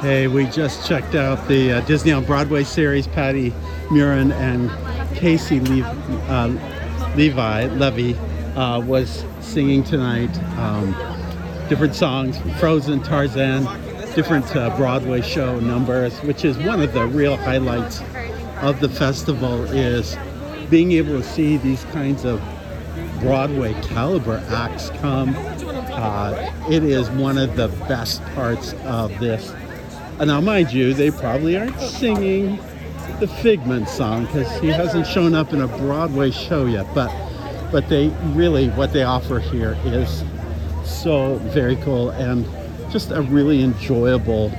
Hey, 0.00 0.28
we 0.28 0.46
just 0.46 0.86
checked 0.86 1.14
out 1.14 1.48
the 1.48 1.72
uh, 1.72 1.80
Disney 1.82 2.12
on 2.12 2.24
Broadway 2.24 2.62
series. 2.64 3.06
Patty 3.06 3.50
Murin 3.88 4.32
and 4.32 4.70
Caissie 5.16 5.60
Le- 5.60 5.86
uh, 6.28 7.14
Levi 7.16 7.66
Levy 7.74 8.14
uh, 8.56 8.80
was 8.80 9.24
singing 9.40 9.82
tonight. 9.82 10.36
Um, 10.58 10.94
different 11.68 11.94
songs, 11.94 12.38
Frozen, 12.60 13.02
Tarzan, 13.02 13.64
different 14.14 14.54
uh, 14.54 14.76
Broadway 14.76 15.20
show 15.22 15.58
numbers, 15.60 16.18
which 16.20 16.44
is 16.44 16.56
one 16.58 16.80
of 16.80 16.92
the 16.92 17.06
real 17.06 17.36
highlights 17.36 18.02
of 18.60 18.80
the 18.80 18.88
festival. 18.88 19.64
Is 19.64 20.16
being 20.70 20.92
able 20.92 21.20
to 21.20 21.24
see 21.24 21.56
these 21.56 21.84
kinds 21.84 22.24
of 22.24 22.40
Broadway 23.20 23.72
caliber 23.82 24.42
acts 24.48 24.90
come. 25.00 25.34
Uh, 25.36 26.52
it 26.68 26.82
is 26.84 27.08
one 27.10 27.38
of 27.38 27.56
the 27.56 27.68
best 27.88 28.22
parts 28.34 28.74
of 28.84 29.18
this. 29.18 29.52
And 30.18 30.28
now, 30.28 30.40
mind 30.40 30.72
you, 30.72 30.94
they 30.94 31.10
probably 31.10 31.56
aren't 31.56 31.78
singing 31.80 32.58
the 33.20 33.28
Figment 33.28 33.88
song 33.88 34.26
because 34.26 34.60
he 34.60 34.68
hasn't 34.68 35.06
shown 35.06 35.34
up 35.34 35.52
in 35.52 35.62
a 35.62 35.68
Broadway 35.68 36.30
show 36.30 36.66
yet. 36.66 36.86
But, 36.94 37.10
but 37.72 37.88
they 37.88 38.08
really 38.34 38.68
what 38.70 38.92
they 38.92 39.04
offer 39.04 39.38
here 39.38 39.78
is 39.84 40.22
so 40.84 41.36
very 41.36 41.76
cool 41.76 42.10
and 42.10 42.46
just 42.90 43.10
a 43.10 43.22
really 43.22 43.62
enjoyable 43.62 44.52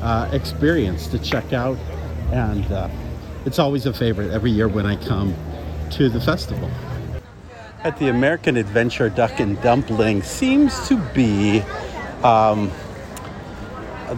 uh, 0.00 0.28
experience 0.32 1.06
to 1.08 1.18
check 1.18 1.52
out. 1.52 1.78
And 2.30 2.64
uh, 2.70 2.88
it's 3.46 3.58
always 3.58 3.86
a 3.86 3.92
favorite 3.92 4.30
every 4.32 4.50
year 4.50 4.68
when 4.68 4.86
I 4.86 4.96
come 4.96 5.34
to 5.92 6.08
the 6.08 6.20
festival. 6.20 6.70
At 7.84 7.98
the 7.98 8.08
American 8.08 8.56
Adventure 8.56 9.10
Duck 9.10 9.40
and 9.40 9.60
Dumpling 9.62 10.22
seems 10.22 10.88
to 10.88 10.96
be 11.14 11.60
um, 12.22 12.70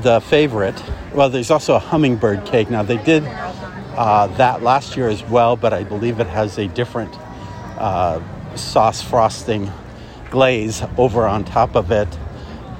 the 0.03 0.21
favorite. 0.21 0.81
Well, 1.15 1.31
there's 1.31 1.50
also 1.50 1.75
a 1.75 1.79
hummingbird 1.79 2.47
cake. 2.47 2.71
Now, 2.71 2.83
they 2.83 2.99
did 2.99 3.25
uh, 3.25 4.26
that 4.37 4.62
last 4.62 4.97
year 4.97 5.09
as 5.09 5.23
well, 5.25 5.57
but 5.57 5.73
I 5.73 5.85
believe 5.85 6.21
it 6.21 6.26
has 6.26 6.59
a 6.59 6.69
different 6.69 7.15
uh, 7.79 8.21
sauce 8.57 9.03
frosting 9.03 9.71
glaze 10.31 10.83
over 10.99 11.26
on 11.26 11.45
top 11.45 11.76
of 11.76 11.91
it. 11.91 12.09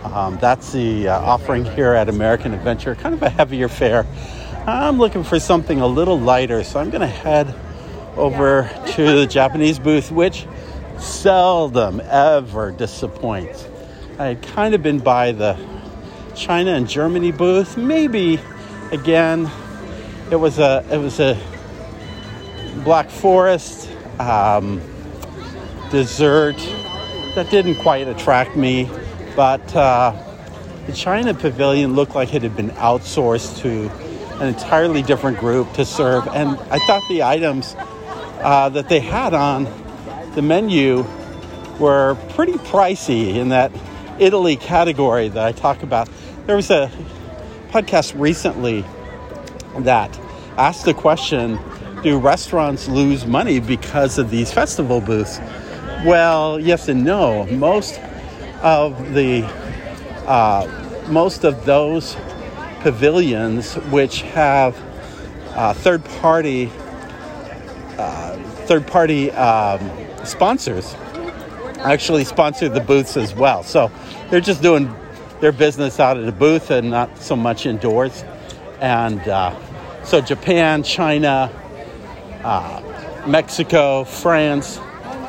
Um, 0.05 0.39
that's 0.39 0.73
the 0.73 1.09
uh, 1.09 1.19
offering 1.21 1.65
here 1.65 1.95
at 1.95 2.09
American 2.09 2.55
Adventure, 2.55 2.95
kind 2.95 3.15
of 3.15 3.23
a 3.23 3.29
heavier 3.29 3.69
fare. 3.69 4.07
I'm 4.67 4.99
looking 4.99 5.25
for 5.25 5.39
something 5.39 5.81
a 5.81 5.87
little 5.87 6.19
lighter, 6.19 6.65
so 6.65 6.81
I'm 6.81 6.91
going 6.91 7.01
to 7.01 7.07
head 7.07 7.55
over 8.17 8.71
to 8.95 9.03
the 9.21 9.27
Japanese 9.27 9.79
booth, 9.79 10.11
which 10.11 10.47
seldom 10.99 12.01
ever 12.01 12.73
disappoints. 12.73 13.67
I 14.19 14.27
had 14.29 14.43
kind 14.43 14.75
of 14.75 14.83
been 14.83 14.99
by 14.99 15.33
the 15.33 15.57
China 16.37 16.73
and 16.73 16.89
Germany 16.89 17.33
booth. 17.33 17.77
Maybe 17.77 18.39
again, 18.93 19.51
it 20.31 20.37
was 20.37 20.59
a 20.59 20.85
it 20.91 20.99
was 20.99 21.19
a 21.19 21.37
Black 22.85 23.11
Forest 23.11 23.91
um, 24.19 24.81
dessert 25.91 26.57
that 27.35 27.49
didn't 27.51 27.77
quite 27.77 28.07
attract 28.07 28.57
me, 28.57 28.89
but 29.35 29.75
uh, 29.75 30.15
the 30.87 30.93
China 30.93 31.35
Pavilion 31.35 31.95
looked 31.95 32.15
like 32.15 32.35
it 32.35 32.43
had 32.43 32.57
been 32.57 32.71
outsourced 32.71 33.59
to 33.63 33.91
an 34.41 34.49
entirely 34.49 35.03
different 35.03 35.39
group 35.39 35.73
to 35.73 35.85
serve, 35.85 36.29
and 36.29 36.51
I 36.71 36.79
thought 36.87 37.03
the 37.09 37.23
items 37.23 37.75
uh, 38.41 38.69
that 38.69 38.89
they 38.89 39.01
had 39.01 39.33
on 39.33 39.67
the 40.35 40.43
menu 40.43 41.05
were 41.81 42.17
pretty 42.31 42.53
pricey 42.53 43.35
in 43.35 43.49
that 43.49 43.73
Italy 44.19 44.57
category 44.57 45.29
that 45.29 45.45
I 45.45 45.53
talk 45.53 45.83
about. 45.83 46.09
There 46.47 46.55
was 46.55 46.71
a 46.71 46.93
podcast 47.71 48.15
recently 48.17 48.85
that 49.81 50.17
asked 50.57 50.85
the 50.85 50.95
question 50.95 51.59
Do 52.05 52.21
restaurants 52.21 52.87
lose 52.87 53.27
money 53.27 53.59
because 53.59 54.17
of 54.17 54.31
these 54.31 54.53
festival 54.53 55.01
booths? 55.01 55.41
Well, 56.05 56.61
yes 56.61 56.87
and 56.87 57.05
no. 57.05 57.47
Most 57.47 57.99
of 58.63 59.13
the 59.13 59.43
uh, 60.29 60.69
most 61.09 61.43
of 61.43 61.65
those 61.65 62.17
pavilions 62.79 63.75
which 63.91 64.23
have 64.23 64.81
uh, 65.57 65.75
third 65.75 66.05
party 66.05 66.71
uh, 67.99 68.37
third 68.67 68.87
party 68.87 69.33
um, 69.33 69.81
sponsors 70.25 70.95
actually 71.79 72.25
sponsor 72.25 72.69
the 72.69 72.81
booths 72.81 73.17
as 73.17 73.35
well. 73.35 73.65
So 73.65 73.91
they're 74.31 74.41
just 74.41 74.63
doing 74.63 74.95
their 75.41 75.53
business 75.53 76.01
out 76.01 76.17
of 76.17 76.27
the 76.27 76.33
booth 76.33 76.71
and 76.71 76.91
not 76.91 77.19
so 77.19 77.37
much 77.37 77.67
indoors. 77.67 78.25
And 78.81 79.21
uh, 79.21 79.55
so 80.05 80.21
Japan, 80.21 80.83
China, 80.83 81.51
uh, 82.45 82.83
Mexico, 83.27 84.05
France, 84.05 84.81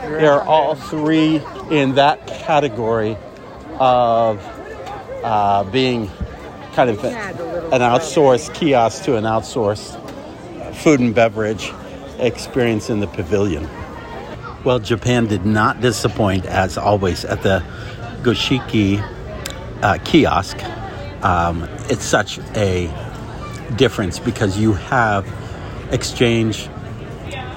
they're 0.02 0.42
all 0.42 0.76
three 0.76 1.42
in 1.70 1.96
that 1.96 2.28
category 2.28 3.18
of 3.80 4.42
uh, 5.24 5.64
being 5.66 6.10
kind 6.74 6.90
of 6.90 7.04
an 7.04 7.82
outsourced 7.82 8.54
kiosk 8.54 9.04
to 9.04 9.18
an 9.18 9.24
outsourced 9.24 10.04
food 10.76 11.00
and 11.00 11.14
beverage 11.14 11.74
experience 12.20 12.90
in 12.90 13.00
the 13.00 13.08
pavilion. 13.08 13.68
Well, 14.64 14.80
Japan 14.80 15.28
did 15.28 15.46
not 15.46 15.82
disappoint, 15.82 16.46
as 16.46 16.78
always, 16.78 17.26
at 17.26 17.42
the 17.42 17.64
Goshiki 18.22 19.04
uh, 19.82 19.98
kiosk. 20.04 20.58
Um, 21.24 21.68
it's 21.90 22.06
such 22.06 22.40
a 22.56 22.92
difference 23.76 24.20
because 24.20 24.58
you 24.58 24.74
have 24.74 25.28
exchange 25.92 26.70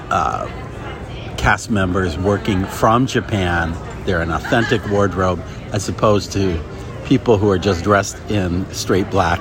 uh, 0.09 0.47
cast 1.37 1.71
members 1.71 2.17
working 2.17 2.65
from 2.65 3.07
Japan. 3.07 3.75
They're 4.05 4.21
an 4.21 4.31
authentic 4.31 4.85
wardrobe 4.89 5.41
as 5.71 5.87
opposed 5.89 6.31
to 6.33 6.61
people 7.05 7.37
who 7.37 7.49
are 7.49 7.57
just 7.57 7.83
dressed 7.83 8.17
in 8.29 8.71
straight 8.73 9.09
black. 9.09 9.39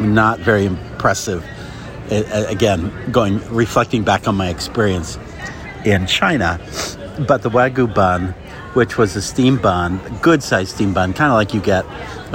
Not 0.00 0.40
very 0.40 0.66
impressive. 0.66 1.44
It, 2.10 2.26
again, 2.50 2.92
going 3.10 3.40
reflecting 3.54 4.02
back 4.02 4.28
on 4.28 4.34
my 4.34 4.48
experience 4.48 5.18
in 5.84 6.06
China. 6.06 6.58
But 7.26 7.42
the 7.42 7.50
Wagyu 7.50 7.94
bun, 7.94 8.34
which 8.74 8.98
was 8.98 9.16
a 9.16 9.22
steam 9.22 9.56
bun, 9.56 10.00
good 10.20 10.42
sized 10.42 10.74
steam 10.74 10.92
bun, 10.92 11.14
kind 11.14 11.30
of 11.30 11.36
like 11.36 11.54
you 11.54 11.60
get 11.60 11.84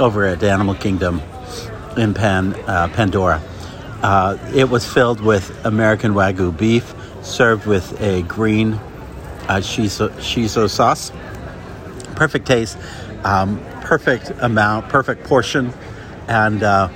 over 0.00 0.24
at 0.24 0.42
Animal 0.42 0.74
Kingdom 0.74 1.20
in 1.96 2.14
Pan, 2.14 2.54
uh, 2.66 2.88
Pandora, 2.88 3.42
uh, 4.02 4.38
it 4.54 4.70
was 4.70 4.90
filled 4.90 5.20
with 5.20 5.66
American 5.66 6.14
Wagyu 6.14 6.56
beef, 6.56 6.94
served 7.22 7.66
with 7.66 8.00
a 8.00 8.22
green 8.22 8.74
uh, 9.48 9.60
shiso, 9.60 10.08
shiso 10.12 10.70
sauce. 10.70 11.12
Perfect 12.16 12.46
taste, 12.46 12.78
um, 13.24 13.62
perfect 13.82 14.30
amount, 14.38 14.88
perfect 14.88 15.24
portion. 15.24 15.72
And 16.28 16.62
uh, 16.62 16.88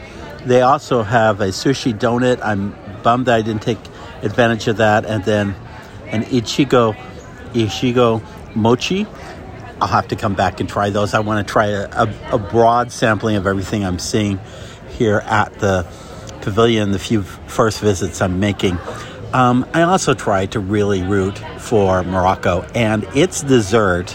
they 0.46 0.62
also 0.62 1.02
have 1.02 1.40
a 1.40 1.48
sushi 1.48 1.92
donut. 1.98 2.40
I'm 2.42 2.74
bummed 3.02 3.26
that 3.26 3.34
I 3.34 3.42
didn't 3.42 3.62
take 3.62 3.78
advantage 4.22 4.66
of 4.68 4.78
that. 4.78 5.04
And 5.04 5.22
then 5.24 5.54
an 6.06 6.24
Ichigo 6.24 6.96
Ichigo 7.52 8.22
mochi. 8.54 9.06
I'll 9.84 9.90
have 9.90 10.08
to 10.08 10.16
come 10.16 10.32
back 10.32 10.60
and 10.60 10.68
try 10.68 10.88
those. 10.88 11.12
I 11.12 11.20
want 11.20 11.46
to 11.46 11.52
try 11.52 11.66
a, 11.66 11.86
a, 11.90 12.14
a 12.32 12.38
broad 12.38 12.90
sampling 12.90 13.36
of 13.36 13.46
everything 13.46 13.84
I'm 13.84 13.98
seeing 13.98 14.40
here 14.88 15.18
at 15.26 15.52
the 15.58 15.86
pavilion, 16.40 16.90
the 16.90 16.98
few 16.98 17.22
first 17.22 17.80
visits 17.80 18.22
I'm 18.22 18.40
making. 18.40 18.78
Um, 19.34 19.68
I 19.74 19.82
also 19.82 20.14
try 20.14 20.46
to 20.46 20.58
really 20.58 21.02
root 21.02 21.38
for 21.58 22.02
Morocco 22.02 22.62
and 22.74 23.04
its 23.14 23.42
dessert, 23.42 24.12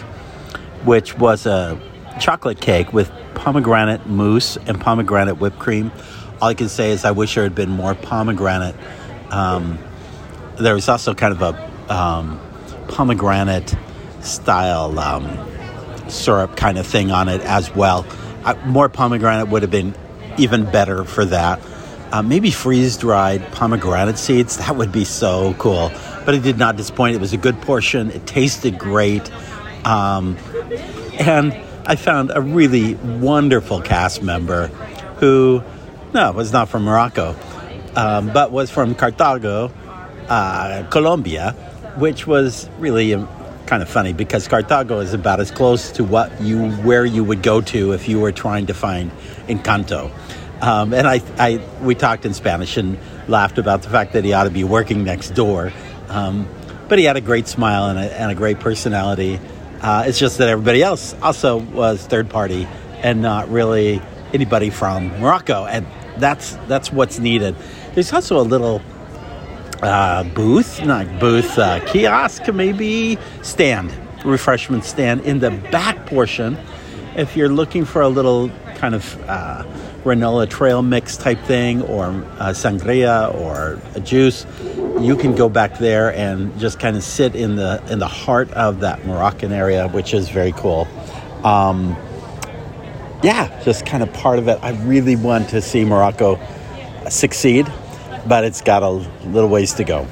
which 0.85 1.15
was 1.19 1.45
a 1.45 1.79
chocolate 2.19 2.59
cake 2.59 2.91
with 2.91 3.11
pomegranate 3.35 4.07
mousse 4.07 4.57
and 4.57 4.81
pomegranate 4.81 5.37
whipped 5.37 5.59
cream. 5.59 5.91
All 6.41 6.49
I 6.49 6.55
can 6.55 6.69
say 6.69 6.89
is 6.89 7.05
I 7.05 7.11
wish 7.11 7.35
there 7.35 7.43
had 7.43 7.53
been 7.53 7.69
more 7.69 7.93
pomegranate. 7.93 8.73
Um, 9.29 9.77
there 10.57 10.73
was 10.73 10.89
also 10.89 11.13
kind 11.13 11.39
of 11.39 11.43
a 11.43 11.93
um, 11.93 12.39
pomegranate 12.87 13.75
style 14.21 14.97
um, 14.97 15.48
syrup 16.11 16.55
kind 16.55 16.77
of 16.77 16.85
thing 16.85 17.11
on 17.11 17.29
it 17.29 17.41
as 17.41 17.73
well. 17.73 18.05
Uh, 18.43 18.55
more 18.65 18.89
pomegranate 18.89 19.49
would 19.49 19.61
have 19.61 19.71
been 19.71 19.95
even 20.37 20.65
better 20.65 21.03
for 21.03 21.25
that. 21.25 21.61
Uh, 22.11 22.21
maybe 22.21 22.49
freeze 22.51 22.97
dried 22.97 23.51
pomegranate 23.51 24.17
seeds. 24.17 24.57
That 24.57 24.75
would 24.75 24.91
be 24.91 25.05
so 25.05 25.53
cool. 25.59 25.91
But 26.25 26.35
it 26.35 26.43
did 26.43 26.57
not 26.57 26.75
disappoint. 26.75 27.15
It 27.15 27.21
was 27.21 27.33
a 27.33 27.37
good 27.37 27.61
portion. 27.61 28.11
It 28.11 28.25
tasted 28.25 28.77
great. 28.77 29.31
Um, 29.85 30.37
and 31.19 31.53
I 31.85 31.95
found 31.95 32.31
a 32.33 32.41
really 32.41 32.95
wonderful 32.95 33.81
cast 33.81 34.21
member 34.21 34.67
who, 35.17 35.63
no, 36.13 36.31
was 36.31 36.51
not 36.51 36.69
from 36.69 36.83
Morocco, 36.83 37.35
um, 37.95 38.31
but 38.33 38.51
was 38.51 38.69
from 38.69 38.95
Cartago, 38.95 39.71
uh, 40.27 40.87
Colombia 40.89 41.55
which 41.99 42.25
was 42.25 42.69
really 42.79 43.13
um, 43.13 43.27
kind 43.69 43.83
of 43.83 43.87
funny 43.87 44.13
because 44.13 44.47
Cartago 44.47 44.99
is 44.99 45.13
about 45.13 45.39
as 45.39 45.51
close 45.51 45.91
to 45.91 46.03
what 46.03 46.41
you 46.41 46.71
where 46.81 47.05
you 47.05 47.23
would 47.23 47.43
go 47.43 47.61
to 47.61 47.91
if 47.91 48.09
you 48.09 48.19
were 48.19 48.31
trying 48.31 48.65
to 48.65 48.73
find 48.73 49.11
Encanto. 49.47 50.11
Um, 50.59 50.91
and 50.91 51.07
I, 51.07 51.21
I, 51.37 51.61
we 51.83 51.93
talked 51.93 52.25
in 52.25 52.33
Spanish 52.33 52.77
and 52.77 52.97
laughed 53.27 53.59
about 53.59 53.83
the 53.83 53.89
fact 53.89 54.13
that 54.13 54.25
he 54.25 54.33
ought 54.33 54.45
to 54.45 54.49
be 54.49 54.63
working 54.63 55.03
next 55.03 55.29
door. 55.35 55.71
Um, 56.09 56.49
but 56.89 56.97
he 56.97 57.05
had 57.05 57.15
a 57.15 57.21
great 57.21 57.47
smile 57.47 57.85
and 57.85 57.99
a, 57.99 58.19
and 58.19 58.31
a 58.31 58.35
great 58.35 58.59
personality. 58.59 59.39
Uh, 59.81 60.05
it's 60.07 60.17
just 60.17 60.39
that 60.39 60.49
everybody 60.49 60.81
else 60.81 61.15
also 61.21 61.57
was 61.57 62.03
third 62.05 62.27
party 62.27 62.67
and 63.03 63.21
not 63.21 63.49
really 63.49 64.01
anybody 64.33 64.71
from 64.71 65.09
Morocco, 65.19 65.65
and 65.65 65.85
that's 66.17 66.55
that's 66.67 66.91
what's 66.91 67.19
needed. 67.19 67.55
There's 67.93 68.11
also 68.11 68.39
a 68.39 68.43
little 68.43 68.81
uh, 69.81 70.23
booth, 70.23 70.83
not 70.83 71.19
booth, 71.19 71.57
uh, 71.57 71.79
kiosk, 71.85 72.47
maybe 72.53 73.17
stand, 73.41 73.93
refreshment 74.25 74.83
stand 74.83 75.21
in 75.21 75.39
the 75.39 75.51
back 75.71 76.05
portion. 76.05 76.57
If 77.15 77.35
you're 77.35 77.49
looking 77.49 77.85
for 77.85 78.01
a 78.01 78.09
little 78.09 78.49
kind 78.75 78.95
of 78.95 79.21
uh, 79.27 79.63
granola 80.03 80.49
trail 80.49 80.81
mix 80.81 81.17
type 81.17 81.39
thing, 81.41 81.81
or 81.83 82.05
uh, 82.05 82.53
sangria, 82.53 83.33
or 83.35 83.79
a 83.95 83.99
juice, 83.99 84.45
you 84.99 85.15
can 85.15 85.35
go 85.35 85.49
back 85.49 85.77
there 85.77 86.13
and 86.13 86.57
just 86.59 86.79
kind 86.79 86.95
of 86.95 87.03
sit 87.03 87.35
in 87.35 87.55
the 87.55 87.83
in 87.89 87.99
the 87.99 88.07
heart 88.07 88.51
of 88.51 88.79
that 88.81 89.05
Moroccan 89.05 89.51
area, 89.51 89.87
which 89.89 90.13
is 90.13 90.29
very 90.29 90.51
cool. 90.53 90.87
Um, 91.43 91.95
yeah, 93.21 93.61
just 93.63 93.85
kind 93.85 94.01
of 94.01 94.11
part 94.13 94.39
of 94.39 94.47
it. 94.47 94.59
I 94.61 94.71
really 94.83 95.15
want 95.15 95.49
to 95.49 95.61
see 95.61 95.83
Morocco 95.83 96.39
succeed, 97.09 97.71
but 98.27 98.43
it's 98.43 98.61
got 98.61 98.83
a 98.83 98.89
little 98.89 99.49
ways 99.49 99.73
to 99.75 99.83
go. 99.83 100.07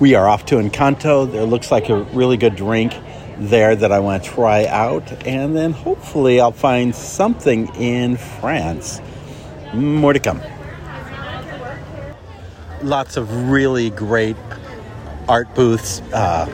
We 0.00 0.14
are 0.14 0.28
off 0.28 0.46
to 0.46 0.56
Encanto. 0.56 1.30
There 1.30 1.44
looks 1.44 1.70
like 1.70 1.88
a 1.88 2.02
really 2.02 2.36
good 2.36 2.56
drink 2.56 2.94
there 3.38 3.74
that 3.74 3.92
I 3.92 4.00
want 4.00 4.24
to 4.24 4.30
try 4.30 4.66
out, 4.66 5.26
and 5.26 5.56
then 5.56 5.72
hopefully 5.72 6.40
I'll 6.40 6.52
find 6.52 6.94
something 6.94 7.74
in 7.76 8.16
France. 8.16 9.00
More 9.72 10.12
to 10.12 10.20
come. 10.20 10.40
Lots 12.82 13.16
of 13.16 13.50
really 13.50 13.90
great 13.90 14.36
art 15.28 15.54
booths. 15.54 16.00
Uh, 16.12 16.46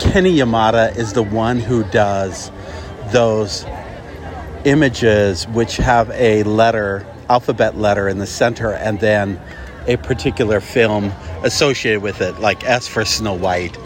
Kenny 0.00 0.36
Yamada 0.36 0.96
is 0.96 1.12
the 1.12 1.22
one 1.22 1.60
who 1.60 1.84
does 1.84 2.50
those 3.12 3.64
images 4.64 5.46
which 5.48 5.76
have 5.76 6.10
a 6.10 6.42
letter, 6.42 7.06
alphabet 7.28 7.76
letter 7.76 8.08
in 8.08 8.18
the 8.18 8.26
center, 8.26 8.72
and 8.72 9.00
then 9.00 9.40
a 9.86 9.96
particular 9.96 10.60
film 10.60 11.12
associated 11.42 12.02
with 12.02 12.20
it, 12.20 12.38
like 12.38 12.64
S 12.64 12.86
for 12.86 13.04
Snow 13.04 13.34
White. 13.34 13.76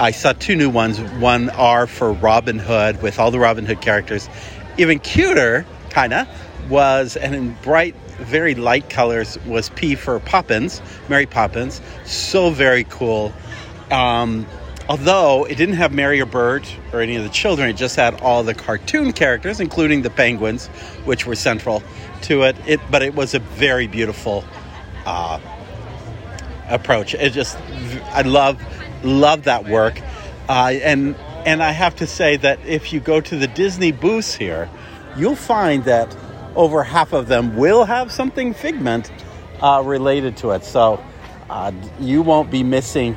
I 0.00 0.10
saw 0.10 0.32
two 0.32 0.56
new 0.56 0.70
ones. 0.70 1.00
One 1.20 1.50
R 1.50 1.86
for 1.86 2.12
Robin 2.12 2.58
Hood 2.58 3.02
with 3.02 3.18
all 3.18 3.30
the 3.30 3.38
Robin 3.38 3.66
Hood 3.66 3.80
characters. 3.80 4.28
Even 4.78 4.98
cuter, 4.98 5.66
kinda, 5.90 6.26
was 6.68 7.16
and 7.16 7.34
in 7.34 7.56
bright, 7.62 7.94
very 8.18 8.54
light 8.54 8.88
colors 8.88 9.38
was 9.46 9.68
P 9.70 9.94
for 9.94 10.18
Poppins, 10.20 10.80
Mary 11.08 11.26
Poppins. 11.26 11.80
So 12.04 12.50
very 12.50 12.84
cool. 12.84 13.32
Um, 13.90 14.46
although 14.88 15.44
it 15.44 15.56
didn't 15.56 15.76
have 15.76 15.92
Mary 15.92 16.20
or 16.20 16.26
Bert 16.26 16.74
or 16.92 17.00
any 17.00 17.16
of 17.16 17.22
the 17.24 17.30
children, 17.30 17.68
it 17.68 17.74
just 17.74 17.96
had 17.96 18.20
all 18.22 18.42
the 18.42 18.54
cartoon 18.54 19.12
characters, 19.12 19.60
including 19.60 20.02
the 20.02 20.10
penguins, 20.10 20.68
which 21.04 21.26
were 21.26 21.36
central 21.36 21.82
to 22.22 22.42
it. 22.42 22.56
it 22.66 22.80
but 22.90 23.02
it 23.02 23.14
was 23.14 23.34
a 23.34 23.38
very 23.40 23.86
beautiful 23.86 24.44
uh, 25.06 25.40
approach. 26.68 27.14
It 27.14 27.30
just, 27.30 27.58
I 28.12 28.22
love, 28.22 28.60
love 29.04 29.44
that 29.44 29.68
work, 29.68 30.00
uh, 30.48 30.72
and 30.82 31.16
and 31.44 31.60
I 31.60 31.72
have 31.72 31.96
to 31.96 32.06
say 32.06 32.36
that 32.36 32.64
if 32.66 32.92
you 32.92 33.00
go 33.00 33.20
to 33.20 33.36
the 33.36 33.48
Disney 33.48 33.90
booths 33.90 34.32
here, 34.32 34.70
you'll 35.16 35.34
find 35.34 35.84
that 35.86 36.16
over 36.54 36.84
half 36.84 37.12
of 37.12 37.26
them 37.26 37.56
will 37.56 37.84
have 37.84 38.12
something 38.12 38.54
Figment 38.54 39.10
uh, 39.60 39.82
related 39.84 40.36
to 40.38 40.50
it. 40.50 40.64
So 40.64 41.02
uh, 41.50 41.72
you 41.98 42.22
won't 42.22 42.50
be 42.50 42.62
missing 42.62 43.16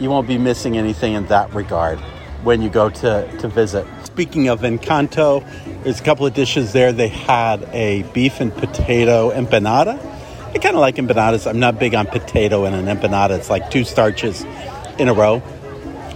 you 0.00 0.10
won't 0.10 0.28
be 0.28 0.38
missing 0.38 0.78
anything 0.78 1.14
in 1.14 1.26
that 1.26 1.52
regard 1.54 1.98
when 2.44 2.62
you 2.62 2.70
go 2.70 2.88
to, 2.88 3.36
to 3.38 3.48
visit. 3.48 3.86
Speaking 4.04 4.48
of 4.48 4.60
Encanto, 4.60 5.44
there's 5.82 6.00
a 6.00 6.04
couple 6.04 6.24
of 6.24 6.34
dishes 6.34 6.72
there. 6.72 6.92
They 6.92 7.08
had 7.08 7.64
a 7.72 8.04
beef 8.14 8.40
and 8.40 8.54
potato 8.54 9.30
empanada. 9.30 9.98
I 10.54 10.58
kind 10.58 10.74
of 10.74 10.80
like 10.80 10.96
empanadas. 10.96 11.46
I'm 11.46 11.60
not 11.60 11.78
big 11.78 11.94
on 11.94 12.06
potato 12.06 12.64
in 12.64 12.72
an 12.72 12.86
empanada. 12.86 13.36
It's 13.36 13.50
like 13.50 13.70
two 13.70 13.84
starches 13.84 14.44
in 14.98 15.08
a 15.08 15.14
row. 15.14 15.42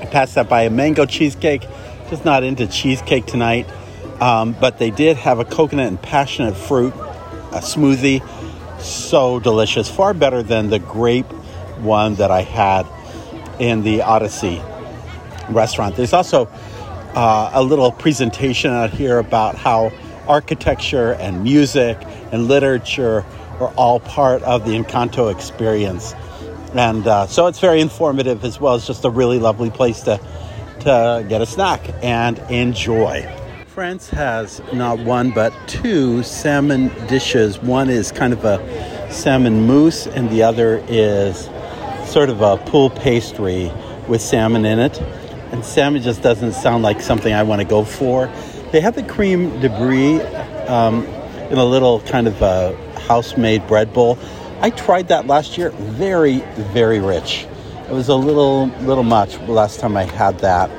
I 0.00 0.06
passed 0.06 0.36
that 0.36 0.48
by 0.48 0.62
a 0.62 0.70
mango 0.70 1.04
cheesecake. 1.04 1.66
Just 2.08 2.24
not 2.24 2.42
into 2.42 2.66
cheesecake 2.66 3.26
tonight. 3.26 3.66
Um, 4.20 4.56
but 4.58 4.78
they 4.78 4.90
did 4.90 5.18
have 5.18 5.38
a 5.38 5.44
coconut 5.44 5.88
and 5.88 6.00
passionate 6.00 6.56
fruit 6.56 6.94
a 7.52 7.60
smoothie. 7.60 8.22
So 8.80 9.38
delicious. 9.38 9.88
Far 9.88 10.14
better 10.14 10.42
than 10.42 10.70
the 10.70 10.78
grape 10.78 11.30
one 11.78 12.14
that 12.16 12.30
I 12.30 12.42
had 12.42 12.86
in 13.58 13.82
the 13.82 14.02
Odyssey 14.02 14.62
restaurant. 15.50 15.94
There's 15.94 16.14
also 16.14 16.46
uh, 17.14 17.50
a 17.52 17.62
little 17.62 17.92
presentation 17.92 18.70
out 18.70 18.90
here 18.90 19.18
about 19.18 19.56
how 19.56 19.92
architecture 20.26 21.12
and 21.12 21.42
music 21.44 21.98
and 22.32 22.48
literature 22.48 23.24
are 23.60 23.72
all 23.76 24.00
part 24.00 24.42
of 24.42 24.64
the 24.64 24.72
Encanto 24.72 25.32
experience. 25.32 26.14
And 26.74 27.06
uh, 27.06 27.26
so 27.26 27.46
it's 27.46 27.58
very 27.60 27.80
informative 27.80 28.44
as 28.44 28.60
well 28.60 28.74
as 28.74 28.86
just 28.86 29.04
a 29.04 29.10
really 29.10 29.38
lovely 29.38 29.70
place 29.70 30.00
to, 30.02 30.18
to 30.80 31.24
get 31.28 31.42
a 31.42 31.46
snack 31.46 31.82
and 32.02 32.38
enjoy. 32.50 33.30
France 33.66 34.10
has 34.10 34.60
not 34.72 34.98
one 34.98 35.30
but 35.30 35.52
two 35.66 36.22
salmon 36.22 36.88
dishes. 37.06 37.58
One 37.58 37.88
is 37.88 38.12
kind 38.12 38.34
of 38.34 38.44
a 38.44 39.10
salmon 39.10 39.66
mousse, 39.66 40.06
and 40.06 40.28
the 40.28 40.42
other 40.42 40.84
is 40.88 41.48
sort 42.04 42.28
of 42.28 42.42
a 42.42 42.58
pool 42.58 42.90
pastry 42.90 43.72
with 44.08 44.20
salmon 44.20 44.66
in 44.66 44.78
it. 44.78 45.00
And 45.52 45.64
salmon 45.64 46.02
just 46.02 46.22
doesn't 46.22 46.52
sound 46.52 46.82
like 46.82 47.00
something 47.00 47.32
I 47.32 47.42
want 47.42 47.62
to 47.62 47.66
go 47.66 47.84
for. 47.84 48.30
They 48.72 48.80
have 48.80 48.94
the 48.94 49.02
cream 49.02 49.60
de 49.60 49.68
brie 49.68 50.20
um, 50.66 51.04
in 51.50 51.58
a 51.58 51.64
little 51.64 52.00
kind 52.00 52.26
of 52.26 52.40
a 52.42 52.76
house 53.12 53.36
made 53.36 53.66
bread 53.66 53.92
bowl. 53.92 54.18
I 54.62 54.70
tried 54.70 55.08
that 55.08 55.26
last 55.26 55.58
year. 55.58 55.68
Very, 56.06 56.38
very 56.72 56.98
rich. 56.98 57.46
It 57.90 57.92
was 57.92 58.08
a 58.08 58.14
little, 58.14 58.68
little 58.88 59.04
much 59.04 59.38
last 59.40 59.80
time 59.80 59.98
I 59.98 60.04
had 60.04 60.38
that. 60.38 60.70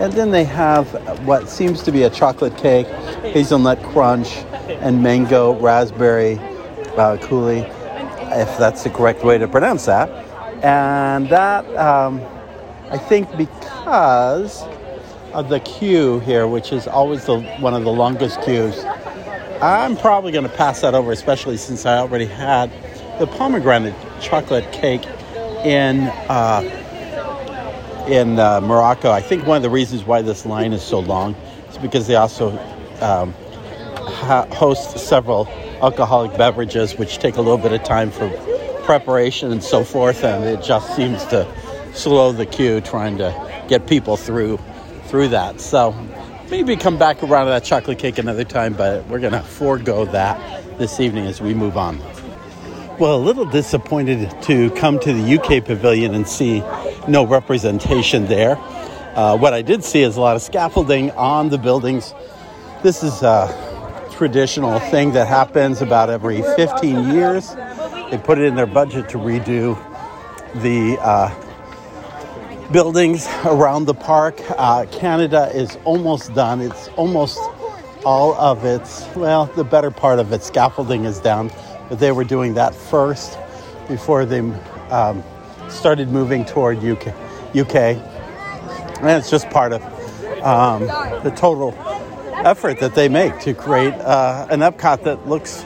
And 0.00 0.12
then 0.12 0.32
they 0.32 0.42
have 0.42 0.88
what 1.24 1.48
seems 1.48 1.84
to 1.84 1.92
be 1.92 2.02
a 2.02 2.10
chocolate 2.10 2.56
cake, 2.56 2.88
hazelnut 3.34 3.80
crunch, 3.92 4.34
and 4.82 5.00
mango 5.00 5.54
raspberry 5.60 6.40
uh, 6.96 7.18
coulis, 7.18 7.64
if 8.32 8.58
that's 8.58 8.82
the 8.82 8.90
correct 8.90 9.22
way 9.22 9.38
to 9.38 9.46
pronounce 9.46 9.86
that. 9.86 10.08
And 10.64 11.28
that, 11.28 11.64
um, 11.76 12.20
I 12.90 12.98
think, 12.98 13.30
because 13.36 14.64
of 15.32 15.48
the 15.50 15.60
queue 15.60 16.18
here, 16.20 16.48
which 16.48 16.72
is 16.72 16.88
always 16.88 17.26
the, 17.26 17.40
one 17.60 17.74
of 17.74 17.84
the 17.84 17.92
longest 17.92 18.42
queues, 18.42 18.84
I'm 19.62 19.96
probably 19.96 20.32
going 20.32 20.48
to 20.48 20.54
pass 20.54 20.82
that 20.82 20.94
over, 20.94 21.12
especially 21.12 21.56
since 21.56 21.86
I 21.86 21.98
already 21.98 22.26
had 22.26 22.70
the 23.18 23.26
pomegranate 23.26 23.94
chocolate 24.20 24.70
cake 24.72 25.06
in 25.64 26.02
uh, 26.28 26.62
in 28.06 28.38
uh, 28.38 28.60
Morocco. 28.60 29.10
I 29.10 29.20
think 29.20 29.46
one 29.46 29.56
of 29.56 29.62
the 29.62 29.70
reasons 29.70 30.04
why 30.04 30.22
this 30.22 30.44
line 30.44 30.72
is 30.72 30.82
so 30.82 31.00
long 31.00 31.34
is 31.70 31.78
because 31.78 32.06
they 32.06 32.16
also 32.16 32.50
um, 33.00 33.32
ha- 34.06 34.46
host 34.52 34.98
several 34.98 35.48
alcoholic 35.82 36.36
beverages, 36.36 36.96
which 36.96 37.18
take 37.18 37.36
a 37.36 37.40
little 37.40 37.58
bit 37.58 37.72
of 37.72 37.82
time 37.82 38.10
for 38.10 38.28
preparation 38.84 39.50
and 39.50 39.62
so 39.62 39.84
forth, 39.84 40.22
and 40.22 40.44
it 40.44 40.62
just 40.62 40.94
seems 40.94 41.24
to 41.26 41.46
slow 41.94 42.30
the 42.30 42.46
queue 42.46 42.80
trying 42.82 43.16
to 43.18 43.64
get 43.68 43.86
people 43.86 44.16
through 44.16 44.58
through 45.06 45.28
that. 45.28 45.60
So 45.60 45.92
maybe 46.50 46.76
come 46.76 46.98
back 46.98 47.22
around 47.22 47.46
to 47.46 47.50
that 47.50 47.64
chocolate 47.64 47.98
cake 47.98 48.18
another 48.18 48.44
time, 48.44 48.74
but 48.74 49.06
we're 49.06 49.18
gonna 49.18 49.42
forego 49.42 50.04
that 50.06 50.78
this 50.78 51.00
evening 51.00 51.26
as 51.26 51.40
we 51.40 51.54
move 51.54 51.76
on. 51.76 51.98
Well, 52.98 53.16
a 53.16 53.18
little 53.18 53.44
disappointed 53.44 54.30
to 54.42 54.70
come 54.70 54.98
to 55.00 55.12
the 55.12 55.38
UK 55.38 55.64
pavilion 55.64 56.14
and 56.14 56.26
see 56.26 56.60
no 57.06 57.26
representation 57.26 58.26
there. 58.26 58.56
Uh, 59.14 59.36
what 59.36 59.52
I 59.52 59.62
did 59.62 59.84
see 59.84 60.02
is 60.02 60.16
a 60.16 60.20
lot 60.20 60.36
of 60.36 60.42
scaffolding 60.42 61.10
on 61.12 61.48
the 61.48 61.58
buildings. 61.58 62.14
This 62.82 63.02
is 63.02 63.22
a 63.22 64.08
traditional 64.12 64.78
thing 64.78 65.12
that 65.12 65.26
happens 65.26 65.82
about 65.82 66.08
every 66.08 66.42
15 66.42 67.10
years. 67.10 67.54
They 68.10 68.18
put 68.18 68.38
it 68.38 68.44
in 68.44 68.54
their 68.54 68.66
budget 68.66 69.08
to 69.10 69.18
redo 69.18 69.76
the 70.62 70.98
uh, 71.00 71.28
buildings 72.72 73.26
around 73.44 73.86
the 73.86 73.94
park. 73.94 74.40
Uh, 74.50 74.86
Canada 74.90 75.50
is 75.54 75.78
almost 75.84 76.34
done. 76.34 76.60
It's 76.60 76.88
almost 76.88 77.38
all 78.04 78.34
of 78.34 78.64
its, 78.64 79.06
well, 79.14 79.46
the 79.56 79.64
better 79.64 79.90
part 79.90 80.18
of 80.18 80.32
its 80.32 80.46
scaffolding 80.46 81.04
is 81.04 81.18
down, 81.20 81.50
but 81.88 81.98
they 81.98 82.12
were 82.12 82.24
doing 82.24 82.54
that 82.54 82.74
first 82.74 83.38
before 83.88 84.24
they 84.24 84.40
um, 84.90 85.22
started 85.68 86.10
moving 86.10 86.44
toward 86.44 86.78
UK. 86.78 87.08
UK. 87.56 87.76
And 89.00 89.10
it's 89.10 89.30
just 89.30 89.48
part 89.50 89.72
of 89.72 89.82
um, 90.42 90.86
the 91.22 91.32
total 91.36 91.74
effort 92.44 92.78
that 92.80 92.94
they 92.94 93.08
make 93.08 93.38
to 93.40 93.54
create 93.54 93.94
uh, 93.94 94.46
an 94.50 94.60
Epcot 94.60 95.02
that 95.04 95.28
looks 95.28 95.64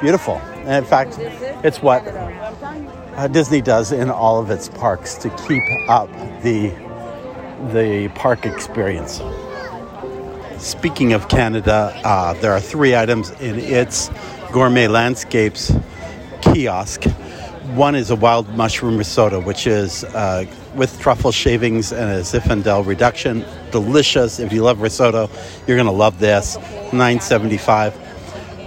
beautiful. 0.00 0.34
And 0.64 0.84
in 0.84 0.84
fact, 0.84 1.16
it's 1.64 1.80
what 1.80 2.06
uh, 2.06 3.28
Disney 3.28 3.60
does 3.60 3.92
in 3.92 4.10
all 4.10 4.40
of 4.40 4.50
its 4.50 4.68
parks 4.68 5.14
to 5.16 5.30
keep 5.46 5.62
up 5.88 6.10
the 6.42 6.72
the 7.72 8.08
park 8.14 8.44
experience. 8.44 9.22
Speaking 10.58 11.14
of 11.14 11.28
Canada, 11.28 11.98
uh, 12.04 12.34
there 12.34 12.52
are 12.52 12.60
three 12.60 12.94
items 12.94 13.30
in 13.40 13.58
its 13.58 14.10
gourmet 14.52 14.88
landscapes 14.88 15.72
kiosk. 16.42 17.04
One 17.74 17.94
is 17.94 18.10
a 18.10 18.16
wild 18.16 18.48
mushroom 18.50 18.96
risotto, 18.96 19.40
which 19.40 19.66
is 19.66 20.04
uh, 20.04 20.44
with 20.74 21.00
truffle 21.00 21.32
shavings 21.32 21.92
and 21.92 22.10
a 22.10 22.20
Zinfandel 22.20 22.86
reduction. 22.86 23.44
Delicious. 23.70 24.38
If 24.38 24.52
you 24.52 24.62
love 24.62 24.80
risotto, 24.80 25.30
you're 25.66 25.76
going 25.76 25.86
to 25.86 25.92
love 25.92 26.18
this. 26.18 26.58
Nine 26.92 27.20
seventy 27.20 27.58
five. 27.58 27.94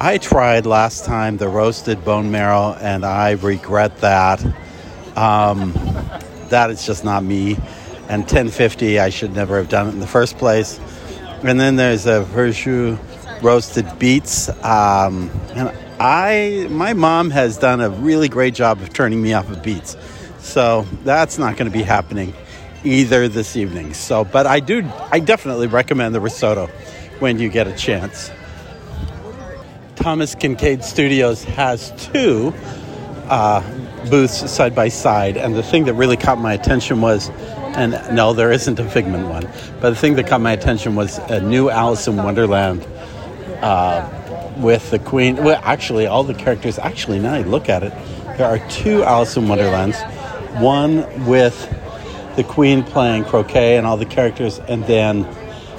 I 0.01 0.17
tried 0.17 0.65
last 0.65 1.03
time 1.03 1.35
the 1.35 1.49
roasted 1.49 2.05
bone 2.05 2.31
marrow, 2.31 2.73
and 2.79 3.05
I 3.05 3.31
regret 3.31 3.97
that. 3.97 4.41
Um, 5.17 5.73
that 6.47 6.69
is 6.69 6.85
just 6.85 7.03
not 7.03 7.21
me. 7.21 7.55
And 8.07 8.21
1050, 8.21 8.97
I 8.97 9.09
should 9.09 9.35
never 9.35 9.57
have 9.57 9.67
done 9.67 9.89
it 9.89 9.91
in 9.91 9.99
the 9.99 10.07
first 10.07 10.37
place. 10.37 10.79
And 11.43 11.59
then 11.59 11.75
there's 11.75 12.05
a 12.05 12.23
Verjus 12.23 12.97
roasted 13.43 13.99
beets. 13.99 14.47
Um, 14.63 15.29
and 15.53 15.69
I, 15.99 16.67
my 16.69 16.93
mom 16.93 17.29
has 17.31 17.57
done 17.57 17.81
a 17.81 17.89
really 17.89 18.29
great 18.29 18.53
job 18.53 18.81
of 18.81 18.93
turning 18.93 19.21
me 19.21 19.33
off 19.33 19.51
of 19.51 19.61
beets. 19.61 19.97
So 20.39 20.87
that's 21.03 21.37
not 21.37 21.57
going 21.57 21.69
to 21.69 21.77
be 21.77 21.83
happening 21.83 22.33
either 22.85 23.27
this 23.27 23.57
evening. 23.57 23.93
So, 23.93 24.23
but 24.23 24.47
I 24.47 24.61
do, 24.61 24.89
I 25.11 25.19
definitely 25.19 25.67
recommend 25.67 26.15
the 26.15 26.21
risotto 26.21 26.67
when 27.19 27.37
you 27.37 27.49
get 27.49 27.67
a 27.67 27.75
chance. 27.75 28.31
Thomas 29.99 30.33
Kinkade 30.33 30.81
Studios 30.81 31.43
has 31.43 31.91
two 31.97 32.53
uh, 33.27 33.61
booths 34.09 34.49
side 34.49 34.73
by 34.73 34.87
side, 34.87 35.35
and 35.35 35.53
the 35.53 35.61
thing 35.61 35.83
that 35.85 35.93
really 35.95 36.15
caught 36.15 36.39
my 36.39 36.53
attention 36.53 37.01
was, 37.01 37.29
and 37.75 37.91
no, 38.15 38.31
there 38.31 38.49
isn't 38.49 38.79
a 38.79 38.89
Figment 38.89 39.27
one, 39.27 39.43
but 39.81 39.89
the 39.89 39.97
thing 39.97 40.15
that 40.15 40.25
caught 40.25 40.39
my 40.39 40.53
attention 40.53 40.95
was 40.95 41.17
a 41.17 41.41
new 41.41 41.69
Alice 41.69 42.07
in 42.07 42.15
Wonderland 42.15 42.87
uh, 43.61 44.09
with 44.55 44.89
the 44.89 44.99
Queen. 44.99 45.35
Well, 45.35 45.59
actually, 45.65 46.07
all 46.07 46.23
the 46.23 46.33
characters. 46.33 46.79
Actually, 46.79 47.19
now 47.19 47.33
I 47.33 47.41
look 47.41 47.67
at 47.67 47.83
it, 47.83 47.91
there 48.37 48.47
are 48.47 48.65
two 48.69 49.03
Alice 49.03 49.35
in 49.35 49.49
Wonderlands. 49.49 49.97
One 50.61 51.25
with 51.25 51.57
the 52.37 52.45
Queen 52.45 52.83
playing 52.83 53.25
croquet 53.25 53.75
and 53.75 53.85
all 53.85 53.97
the 53.97 54.05
characters, 54.05 54.59
and 54.59 54.85
then 54.85 55.25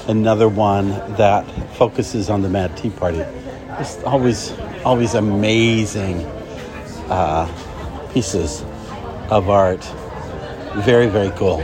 another 0.09 0.49
one 0.49 0.91
that 1.17 1.47
focuses 1.77 2.29
on 2.29 2.43
the 2.43 2.51
Mad 2.51 2.77
Tea 2.77 2.91
Party 2.91 3.25
just 3.81 4.05
always, 4.05 4.53
always 4.85 5.15
amazing 5.15 6.19
uh, 7.09 7.49
pieces 8.13 8.61
of 9.31 9.49
art. 9.49 9.83
Very, 10.85 11.07
very 11.07 11.31
cool. 11.31 11.63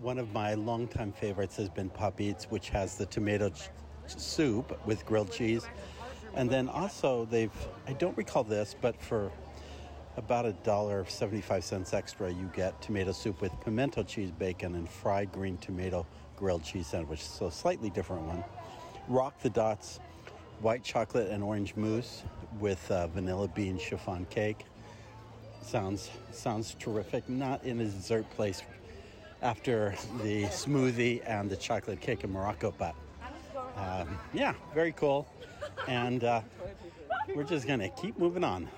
One 0.00 0.18
of 0.18 0.32
my 0.32 0.54
longtime 0.54 1.12
favorites 1.12 1.54
has 1.58 1.68
been 1.68 1.88
Pop 1.88 2.20
Eats, 2.20 2.46
which 2.46 2.70
has 2.70 2.96
the 2.96 3.06
tomato 3.06 3.50
ch- 3.50 3.68
soup 4.08 4.84
with 4.84 5.06
grilled 5.06 5.30
cheese. 5.30 5.64
And 6.34 6.50
then 6.50 6.68
also, 6.68 7.26
they've, 7.26 7.54
I 7.86 7.92
don't 7.92 8.16
recall 8.16 8.42
this, 8.42 8.74
but 8.80 9.00
for 9.00 9.30
about 10.16 10.44
a 10.44 10.54
dollar 10.64 11.04
75 11.06 11.62
cents 11.62 11.94
extra, 11.94 12.32
you 12.32 12.50
get 12.52 12.82
tomato 12.82 13.12
soup 13.12 13.40
with 13.40 13.52
pimento 13.60 14.02
cheese 14.02 14.32
bacon 14.32 14.74
and 14.74 14.88
fried 14.88 15.30
green 15.30 15.56
tomato 15.58 16.04
grilled 16.34 16.64
cheese 16.64 16.88
sandwich. 16.88 17.22
So, 17.22 17.48
slightly 17.48 17.90
different 17.90 18.22
one. 18.22 18.42
Rock 19.06 19.40
the 19.40 19.50
Dots 19.50 20.00
white 20.60 20.82
chocolate 20.82 21.30
and 21.30 21.42
orange 21.42 21.76
mousse 21.76 22.22
with 22.58 22.90
uh, 22.90 23.06
vanilla 23.08 23.48
bean 23.48 23.78
chiffon 23.78 24.26
cake. 24.30 24.64
Sounds 25.62 26.10
sounds 26.32 26.74
terrific. 26.78 27.28
Not 27.28 27.62
in 27.64 27.80
a 27.80 27.84
dessert 27.84 28.28
place 28.30 28.62
after 29.42 29.94
the 30.22 30.44
smoothie 30.44 31.22
and 31.26 31.50
the 31.50 31.56
chocolate 31.56 32.00
cake 32.00 32.24
in 32.24 32.32
Morocco, 32.32 32.74
but 32.76 32.94
um, 33.76 34.18
yeah, 34.32 34.54
very 34.74 34.92
cool. 34.92 35.28
And 35.86 36.24
uh, 36.24 36.40
we're 37.34 37.44
just 37.44 37.66
gonna 37.66 37.88
keep 37.90 38.18
moving 38.18 38.44
on. 38.44 38.68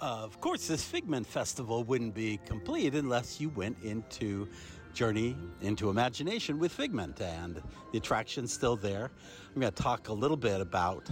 Of 0.00 0.40
course, 0.40 0.66
this 0.66 0.82
Figment 0.82 1.26
Festival 1.26 1.84
wouldn't 1.84 2.14
be 2.14 2.40
complete 2.44 2.94
unless 2.94 3.40
you 3.40 3.50
went 3.50 3.76
into 3.84 4.48
Journey 4.92 5.36
into 5.62 5.88
Imagination 5.88 6.58
with 6.58 6.72
Figment, 6.72 7.20
and 7.20 7.62
the 7.92 7.98
attraction's 7.98 8.52
still 8.52 8.76
there. 8.76 9.10
I'm 9.54 9.60
going 9.60 9.72
to 9.72 9.82
talk 9.82 10.08
a 10.08 10.12
little 10.12 10.36
bit 10.36 10.60
about 10.60 11.10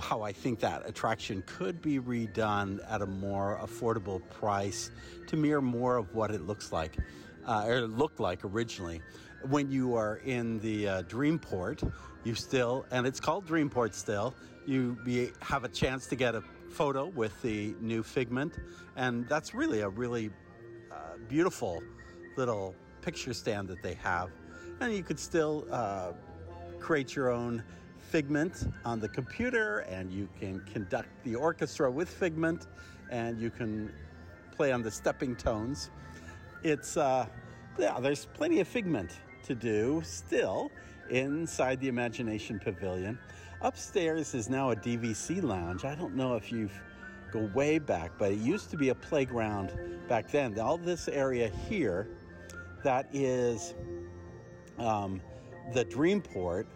how 0.00 0.22
I 0.22 0.32
think 0.32 0.60
that 0.60 0.88
attraction 0.88 1.42
could 1.46 1.82
be 1.82 1.98
redone 1.98 2.80
at 2.88 3.02
a 3.02 3.06
more 3.06 3.58
affordable 3.62 4.22
price 4.30 4.90
to 5.26 5.36
mirror 5.36 5.60
more 5.60 5.96
of 5.96 6.14
what 6.14 6.30
it 6.30 6.42
looks 6.42 6.70
like, 6.70 6.96
uh, 7.46 7.64
or 7.66 7.80
looked 7.82 8.20
like 8.20 8.44
originally. 8.44 9.00
When 9.48 9.70
you 9.70 9.94
are 9.96 10.16
in 10.24 10.60
the 10.60 10.88
uh, 10.88 11.02
Dreamport, 11.04 11.90
you 12.24 12.34
still, 12.34 12.86
and 12.90 13.06
it's 13.06 13.20
called 13.20 13.46
Dreamport 13.46 13.94
still, 13.94 14.34
you 14.66 14.96
be, 15.04 15.30
have 15.40 15.64
a 15.64 15.68
chance 15.68 16.06
to 16.08 16.16
get 16.16 16.34
a 16.34 16.42
photo 16.70 17.06
with 17.06 17.40
the 17.42 17.74
new 17.80 18.02
Figment, 18.02 18.58
and 18.96 19.28
that's 19.28 19.54
really 19.54 19.80
a 19.80 19.88
really 19.88 20.30
uh, 20.92 21.16
beautiful 21.28 21.82
little 22.36 22.74
picture 23.08 23.32
stand 23.32 23.66
that 23.66 23.82
they 23.82 23.94
have. 23.94 24.28
And 24.82 24.92
you 24.92 25.02
could 25.02 25.18
still 25.18 25.64
uh, 25.72 26.12
create 26.78 27.16
your 27.16 27.30
own 27.30 27.62
Figment 28.10 28.70
on 28.84 29.00
the 29.00 29.08
computer, 29.08 29.78
and 29.80 30.12
you 30.12 30.28
can 30.38 30.60
conduct 30.72 31.08
the 31.24 31.34
orchestra 31.34 31.90
with 31.90 32.10
Figment, 32.10 32.66
and 33.10 33.40
you 33.40 33.48
can 33.48 33.90
play 34.54 34.72
on 34.72 34.82
the 34.82 34.90
stepping 34.90 35.34
tones. 35.36 35.88
It's, 36.62 36.98
uh, 36.98 37.26
yeah, 37.78 37.98
there's 37.98 38.26
plenty 38.26 38.60
of 38.60 38.68
Figment 38.68 39.10
to 39.44 39.54
do 39.54 40.02
still 40.04 40.70
inside 41.08 41.80
the 41.80 41.88
Imagination 41.88 42.58
Pavilion. 42.58 43.18
Upstairs 43.62 44.34
is 44.34 44.50
now 44.50 44.72
a 44.72 44.76
DVC 44.76 45.42
lounge. 45.42 45.86
I 45.86 45.94
don't 45.94 46.14
know 46.14 46.34
if 46.34 46.52
you've 46.52 46.78
go 47.30 47.50
way 47.54 47.78
back, 47.78 48.12
but 48.18 48.32
it 48.32 48.38
used 48.38 48.70
to 48.70 48.76
be 48.76 48.90
a 48.90 48.94
playground 48.94 49.72
back 50.08 50.30
then. 50.30 50.58
All 50.58 50.76
this 50.76 51.08
area 51.08 51.50
here 51.68 52.08
that 52.82 53.08
is 53.12 53.74
um, 54.78 55.20
the 55.72 55.84
Dreamport 55.84 56.66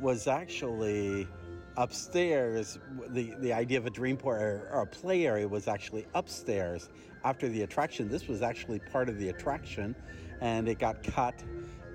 was 0.00 0.26
actually 0.26 1.28
upstairs. 1.76 2.78
The, 3.08 3.34
the 3.40 3.52
idea 3.52 3.78
of 3.78 3.86
a 3.86 3.90
Dreamport 3.90 4.40
or, 4.40 4.68
or 4.72 4.82
a 4.82 4.86
play 4.86 5.26
area 5.26 5.46
was 5.46 5.68
actually 5.68 6.06
upstairs 6.14 6.88
after 7.24 7.48
the 7.48 7.62
attraction. 7.62 8.08
This 8.08 8.28
was 8.28 8.42
actually 8.42 8.78
part 8.78 9.08
of 9.08 9.18
the 9.18 9.28
attraction, 9.28 9.94
and 10.40 10.68
it 10.68 10.78
got 10.78 11.02
cut 11.02 11.34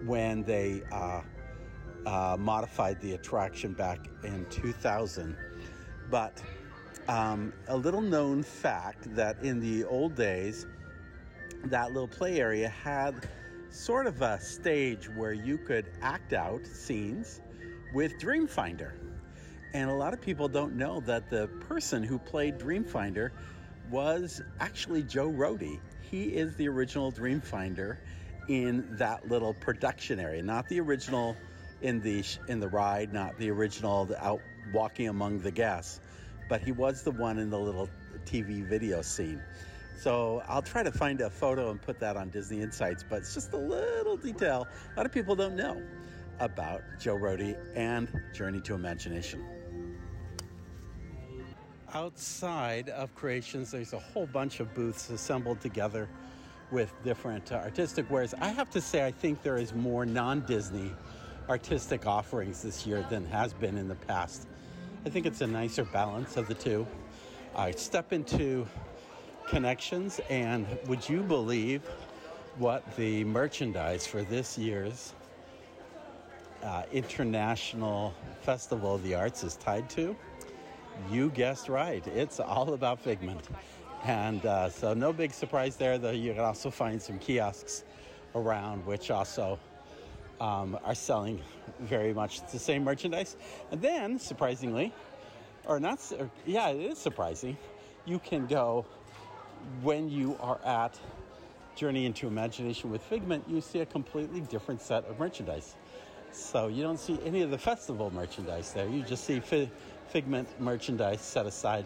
when 0.05 0.43
they 0.43 0.83
uh, 0.91 1.21
uh, 2.05 2.37
modified 2.39 3.01
the 3.01 3.13
attraction 3.13 3.73
back 3.73 3.99
in 4.23 4.45
2000. 4.49 5.35
But 6.09 6.41
um, 7.07 7.53
a 7.67 7.75
little 7.77 8.01
known 8.01 8.43
fact 8.43 9.13
that 9.15 9.41
in 9.43 9.59
the 9.59 9.83
old 9.85 10.15
days, 10.15 10.65
that 11.65 11.91
little 11.91 12.07
play 12.07 12.39
area 12.39 12.69
had 12.69 13.27
sort 13.75 14.07
of 14.07 14.21
a 14.21 14.39
stage 14.39 15.09
where 15.09 15.33
you 15.33 15.57
could 15.57 15.91
act 16.01 16.31
out 16.31 16.65
scenes 16.65 17.41
with 17.93 18.17
Dreamfinder. 18.17 18.93
And 19.73 19.89
a 19.89 19.93
lot 19.93 20.13
of 20.13 20.21
people 20.21 20.47
don't 20.47 20.75
know 20.75 21.01
that 21.01 21.29
the 21.29 21.47
person 21.67 22.01
who 22.01 22.17
played 22.17 22.57
Dreamfinder 22.57 23.31
was 23.91 24.41
actually 24.61 25.03
Joe 25.03 25.29
Rohde. 25.29 25.79
He 26.01 26.23
is 26.23 26.55
the 26.55 26.69
original 26.69 27.11
Dreamfinder 27.11 27.97
in 28.47 28.87
that 28.91 29.27
little 29.27 29.53
production 29.53 30.19
area, 30.19 30.41
not 30.41 30.69
the 30.69 30.79
original 30.79 31.35
in 31.81 31.99
the 31.99 32.23
in 32.47 32.61
the 32.61 32.69
ride, 32.69 33.11
not 33.11 33.37
the 33.37 33.51
original 33.51 34.09
out 34.19 34.41
walking 34.71 35.09
among 35.09 35.41
the 35.41 35.51
guests, 35.51 35.99
but 36.47 36.61
he 36.61 36.71
was 36.71 37.03
the 37.03 37.11
one 37.11 37.37
in 37.37 37.49
the 37.49 37.59
little 37.59 37.89
TV 38.25 38.63
video 38.63 39.01
scene. 39.01 39.41
So 39.97 40.43
I'll 40.47 40.61
try 40.61 40.83
to 40.83 40.91
find 40.91 41.21
a 41.21 41.29
photo 41.29 41.71
and 41.71 41.81
put 41.81 41.99
that 41.99 42.17
on 42.17 42.29
Disney 42.29 42.61
Insights, 42.61 43.03
but 43.07 43.19
it's 43.19 43.33
just 43.33 43.53
a 43.53 43.57
little 43.57 44.17
detail 44.17 44.67
a 44.93 44.97
lot 44.97 45.05
of 45.05 45.11
people 45.11 45.35
don't 45.35 45.55
know 45.55 45.81
about 46.39 46.81
Joe 46.99 47.15
Rohde 47.15 47.57
and 47.75 48.09
Journey 48.33 48.59
to 48.61 48.73
Imagination. 48.73 49.43
Outside 51.93 52.89
of 52.89 53.15
Creations, 53.15 53.71
there's 53.71 53.93
a 53.93 53.99
whole 53.99 54.27
bunch 54.27 54.59
of 54.59 54.73
booths 54.73 55.09
assembled 55.09 55.61
together 55.61 56.09
with 56.71 56.91
different 57.03 57.51
uh, 57.51 57.55
artistic 57.55 58.09
wares. 58.09 58.33
I 58.41 58.49
have 58.49 58.69
to 58.71 58.81
say, 58.81 59.05
I 59.05 59.11
think 59.11 59.43
there 59.43 59.57
is 59.57 59.73
more 59.73 60.05
non 60.05 60.41
Disney 60.41 60.91
artistic 61.47 62.05
offerings 62.05 62.61
this 62.61 62.85
year 62.85 63.05
than 63.09 63.25
has 63.27 63.53
been 63.53 63.77
in 63.77 63.87
the 63.87 63.95
past. 63.95 64.47
I 65.05 65.09
think 65.09 65.25
it's 65.25 65.41
a 65.41 65.47
nicer 65.47 65.85
balance 65.85 66.35
of 66.35 66.47
the 66.47 66.55
two. 66.55 66.85
I 67.55 67.71
step 67.71 68.11
into 68.11 68.67
connections. 69.47 70.19
And 70.29 70.65
would 70.87 71.07
you 71.07 71.21
believe 71.21 71.83
what 72.57 72.83
the 72.95 73.23
merchandise 73.25 74.05
for 74.05 74.23
this 74.23 74.57
year's 74.57 75.13
uh, 76.63 76.83
International 76.91 78.13
Festival 78.41 78.95
of 78.95 79.03
the 79.03 79.15
Arts 79.15 79.43
is 79.43 79.55
tied 79.55 79.89
to? 79.91 80.15
You 81.11 81.29
guessed 81.29 81.69
right. 81.69 82.05
It's 82.07 82.39
all 82.39 82.73
about 82.73 82.99
Figment. 82.99 83.41
And 84.03 84.45
uh, 84.45 84.69
so, 84.69 84.93
no 84.93 85.11
big 85.11 85.33
surprise 85.33 85.75
there, 85.75 85.97
though. 85.97 86.11
You 86.11 86.33
can 86.33 86.43
also 86.43 86.69
find 86.69 87.01
some 87.01 87.17
kiosks 87.19 87.83
around 88.35 88.85
which 88.85 89.09
also 89.09 89.57
um, 90.39 90.77
are 90.83 90.95
selling 90.95 91.41
very 91.79 92.13
much 92.13 92.45
the 92.51 92.59
same 92.59 92.83
merchandise. 92.83 93.35
And 93.71 93.81
then, 93.81 94.19
surprisingly, 94.19 94.93
or 95.65 95.79
not, 95.79 95.99
or, 96.19 96.29
yeah, 96.45 96.69
it 96.69 96.81
is 96.81 96.97
surprising, 96.97 97.57
you 98.05 98.19
can 98.19 98.45
go 98.45 98.85
when 99.81 100.09
you 100.09 100.37
are 100.39 100.59
at 100.65 100.99
Journey 101.75 102.05
into 102.05 102.27
Imagination 102.27 102.89
with 102.89 103.01
Figment, 103.03 103.43
you 103.47 103.61
see 103.61 103.79
a 103.79 103.85
completely 103.85 104.41
different 104.41 104.81
set 104.81 105.05
of 105.05 105.19
merchandise. 105.19 105.75
So 106.31 106.67
you 106.67 106.83
don't 106.83 106.99
see 106.99 107.19
any 107.25 107.41
of 107.41 107.51
the 107.51 107.57
festival 107.57 108.11
merchandise 108.11 108.71
there. 108.73 108.87
You 108.87 109.03
just 109.03 109.23
see 109.25 109.39
fi- 109.39 109.69
Figment 110.09 110.47
merchandise 110.59 111.21
set 111.21 111.45
aside 111.45 111.85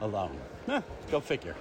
alone. 0.00 0.38
Go 1.10 1.20
figure. 1.20 1.56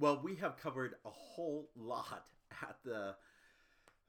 Well, 0.00 0.20
we 0.22 0.34
have 0.36 0.56
covered 0.56 0.94
a 1.04 1.10
whole 1.10 1.68
lot 1.76 2.24
at 2.62 2.76
the 2.84 3.14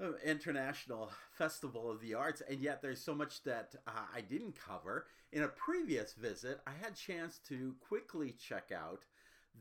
uh, 0.02 0.14
International 0.26 1.12
Festival 1.34 1.92
of 1.92 2.00
the 2.02 2.14
Arts, 2.14 2.42
and 2.50 2.60
yet 2.60 2.82
there's 2.82 3.02
so 3.02 3.14
much 3.14 3.44
that 3.44 3.76
uh, 3.86 3.92
I 4.16 4.22
didn't 4.22 4.56
cover. 4.56 5.08
In 5.32 5.44
a 5.44 5.48
previous 5.48 6.14
visit, 6.14 6.62
I 6.66 6.72
had 6.82 6.96
chance 6.96 7.40
to 7.50 7.76
quickly 7.88 8.36
check 8.40 8.72
out 8.74 9.04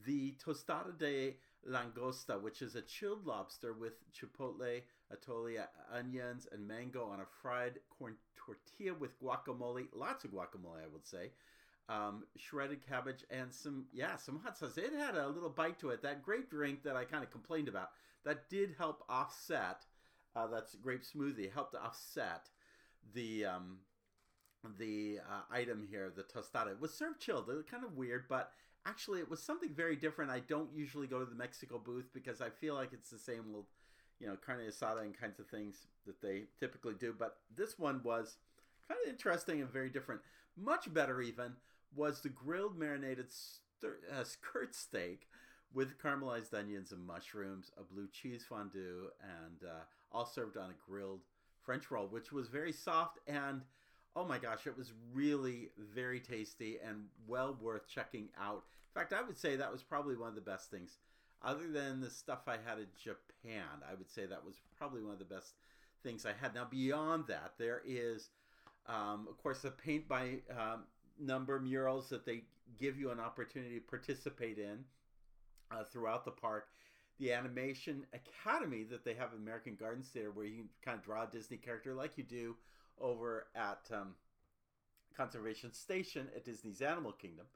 the 0.07 0.35
tostada 0.45 0.97
de 0.99 1.37
langosta, 1.69 2.41
which 2.41 2.63
is 2.63 2.75
a 2.75 2.83
chilled 2.83 3.27
lobster 3.27 3.73
with 3.73 3.95
chipotle, 4.13 4.83
atole, 5.13 5.67
onions, 5.93 6.47
and 6.53 6.67
mango 6.67 7.05
on 7.05 7.21
a 7.21 7.27
fried 7.43 7.79
corn 7.99 8.15
tortilla 8.37 8.95
with 8.95 9.21
guacamole, 9.21 9.87
lots 9.95 10.25
of 10.25 10.31
guacamole, 10.31 10.83
I 10.83 10.89
would 10.93 11.07
say, 11.07 11.33
um, 11.89 12.25
shredded 12.37 12.87
cabbage, 12.87 13.25
and 13.31 13.53
some, 13.53 13.87
yeah, 13.93 14.17
some 14.17 14.41
hot 14.43 14.57
sauce. 14.57 14.79
It 14.79 14.93
had 14.95 15.17
a 15.17 15.29
little 15.29 15.51
bite 15.51 15.79
to 15.81 15.91
it. 15.91 16.03
That 16.03 16.23
grape 16.23 16.51
drink 16.51 16.83
that 16.85 16.97
I 16.97 17.05
kind 17.05 17.25
of 17.25 17.31
complained 17.31 17.69
about, 17.69 17.91
that 18.25 18.49
did 18.49 18.75
help 18.79 19.03
offset, 19.09 19.85
uh, 20.37 20.47
that's 20.47 20.77
grape 20.77 21.03
smoothie, 21.03 21.53
helped 21.53 21.75
offset 21.75 22.49
the, 23.15 23.45
um, 23.45 23.79
the 24.79 25.19
uh, 25.29 25.55
item 25.55 25.87
here, 25.91 26.13
the 26.15 26.23
tostada. 26.23 26.71
It 26.71 26.81
was 26.81 26.95
served 26.95 27.21
chilled. 27.21 27.49
It 27.49 27.55
was 27.55 27.65
kind 27.65 27.85
of 27.85 27.97
weird, 27.97 28.25
but 28.29 28.53
actually 28.87 29.21
it 29.21 29.31
was 29.31 29.43
something 29.43 29.73
very 29.75 29.97
different. 29.97 30.31
I 30.31 30.41
don't 30.41 30.71
usually 30.75 31.07
go 31.07 31.19
to 31.19 31.25
the 31.25 31.35
Mexico 31.35 31.79
booth 31.79 32.11
because 32.13 32.41
I 32.41 32.51
feel 32.51 32.75
like 32.75 32.93
it's 32.93 33.11
the 33.11 33.19
same 33.19 33.47
little, 33.47 33.67
you 34.19 34.27
know, 34.27 34.37
carne 34.37 34.61
asada 34.61 35.03
and 35.03 35.19
kinds 35.19 35.39
of 35.39 35.47
things 35.49 35.87
that 36.07 36.21
they 36.21 36.45
typically 36.59 36.95
do. 36.95 37.15
But 37.17 37.39
this 37.57 37.79
one 37.79 38.01
was 38.05 38.37
kind 38.89 38.99
of 39.05 39.11
interesting 39.11 39.61
and 39.61 39.71
very 39.71 39.91
different. 39.91 40.21
Much 40.57 40.93
better 40.93 41.21
even 41.21 41.53
was 41.95 42.21
the 42.21 42.29
grilled 42.29 42.79
marinated 42.79 43.27
uh, 43.85 44.25
skirt 44.25 44.75
steak 44.75 45.29
with 45.73 45.99
caramelized 45.99 46.53
onions 46.53 46.93
and 46.93 47.07
mushrooms, 47.07 47.71
a 47.79 47.83
blue 47.83 48.09
cheese 48.09 48.45
fondue, 48.49 49.09
and 49.23 49.69
uh, 49.69 49.83
all 50.13 50.27
served 50.27 50.57
on 50.57 50.71
a 50.71 50.91
grilled 50.91 51.21
French 51.63 51.91
roll, 51.91 52.07
which 52.07 52.33
was 52.33 52.49
very 52.49 52.73
soft 52.73 53.19
and 53.27 53.63
oh 54.17 54.25
my 54.25 54.39
gosh, 54.39 54.67
it 54.67 54.77
was 54.77 54.93
really 55.13 55.71
very 55.95 56.21
tasty 56.21 56.79
and 56.85 57.05
well 57.27 57.57
worth 57.61 57.89
checking 57.89 58.29
out. 58.41 58.65
In 58.95 59.01
fact, 59.01 59.13
I 59.13 59.23
would 59.23 59.39
say 59.39 59.57
that 59.57 59.73
was 59.73 59.83
probably 59.83 60.17
one 60.17 60.29
of 60.29 60.35
the 60.35 60.41
best 60.41 60.71
things. 60.71 60.99
Other 61.43 61.69
than 61.69 62.01
the 62.01 62.11
stuff 62.11 62.41
I 62.47 62.57
had 62.65 62.79
in 62.79 62.87
Japan, 63.03 63.83
I 63.89 63.95
would 63.95 64.11
say 64.11 64.27
that 64.27 64.45
was 64.45 64.57
probably 64.77 65.03
one 65.03 65.13
of 65.13 65.19
the 65.19 65.25
best 65.25 65.55
things 66.03 66.27
I 66.27 66.33
had. 66.39 66.55
Now, 66.55 66.67
beyond 66.71 67.27
that, 67.29 67.53
there 67.59 67.83
is, 67.87 68.29
um, 68.87 69.27
of 69.31 69.39
course, 69.39 69.61
the 69.61 69.71
paint 69.71 70.07
by 70.07 70.41
um, 70.51 70.83
number 71.19 71.59
murals 71.59 72.09
that 72.11 72.27
they 72.27 72.43
give 72.79 72.99
you 72.99 73.11
an 73.11 73.21
opportunity 73.21 73.77
to 73.77 73.81
participate 73.81 74.59
in 74.59 74.85
uh, 75.71 75.85
throughout 75.85 76.25
the 76.25 76.31
park. 76.31 76.69
The 77.19 77.33
Animation 77.33 78.07
Academy 78.15 78.85
that 78.85 79.05
they 79.05 79.15
have 79.15 79.33
in 79.33 79.39
American 79.39 79.77
Gardens 79.79 80.09
Theater, 80.09 80.31
where 80.33 80.47
you 80.47 80.57
can 80.57 80.69
kind 80.85 80.99
of 80.99 81.05
draw 81.05 81.25
a 81.25 81.27
Disney 81.27 81.59
character 81.59 81.95
like 81.95 82.19
you 82.19 82.25
do 82.25 82.57
over 83.01 83.47
at 83.55 83.81
um, 83.93 84.15
Conservation 85.17 85.73
Station 85.73 86.29
at 86.35 86.45
Disney's 86.45 86.83
Animal 86.83 87.13
Kingdom. 87.13 87.47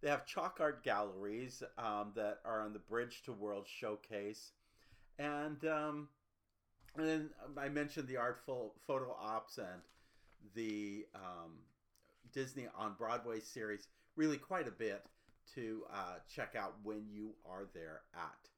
They 0.00 0.08
have 0.08 0.26
chalk 0.26 0.58
art 0.60 0.84
galleries 0.84 1.62
um, 1.76 2.12
that 2.14 2.38
are 2.44 2.60
on 2.60 2.72
the 2.72 2.78
Bridge 2.78 3.22
to 3.24 3.32
World 3.32 3.66
showcase. 3.66 4.52
And, 5.18 5.64
um, 5.64 6.08
and 6.96 7.06
then 7.06 7.30
I 7.56 7.68
mentioned 7.68 8.06
the 8.06 8.16
Artful 8.16 8.74
Photo 8.86 9.16
Ops 9.20 9.58
and 9.58 9.82
the 10.54 11.06
um, 11.14 11.58
Disney 12.32 12.68
on 12.76 12.94
Broadway 12.96 13.40
series. 13.40 13.88
Really, 14.14 14.36
quite 14.36 14.68
a 14.68 14.72
bit 14.72 15.04
to 15.54 15.82
uh, 15.92 16.16
check 16.32 16.54
out 16.56 16.74
when 16.84 17.04
you 17.10 17.30
are 17.48 17.66
there 17.74 18.02
at 18.14 18.48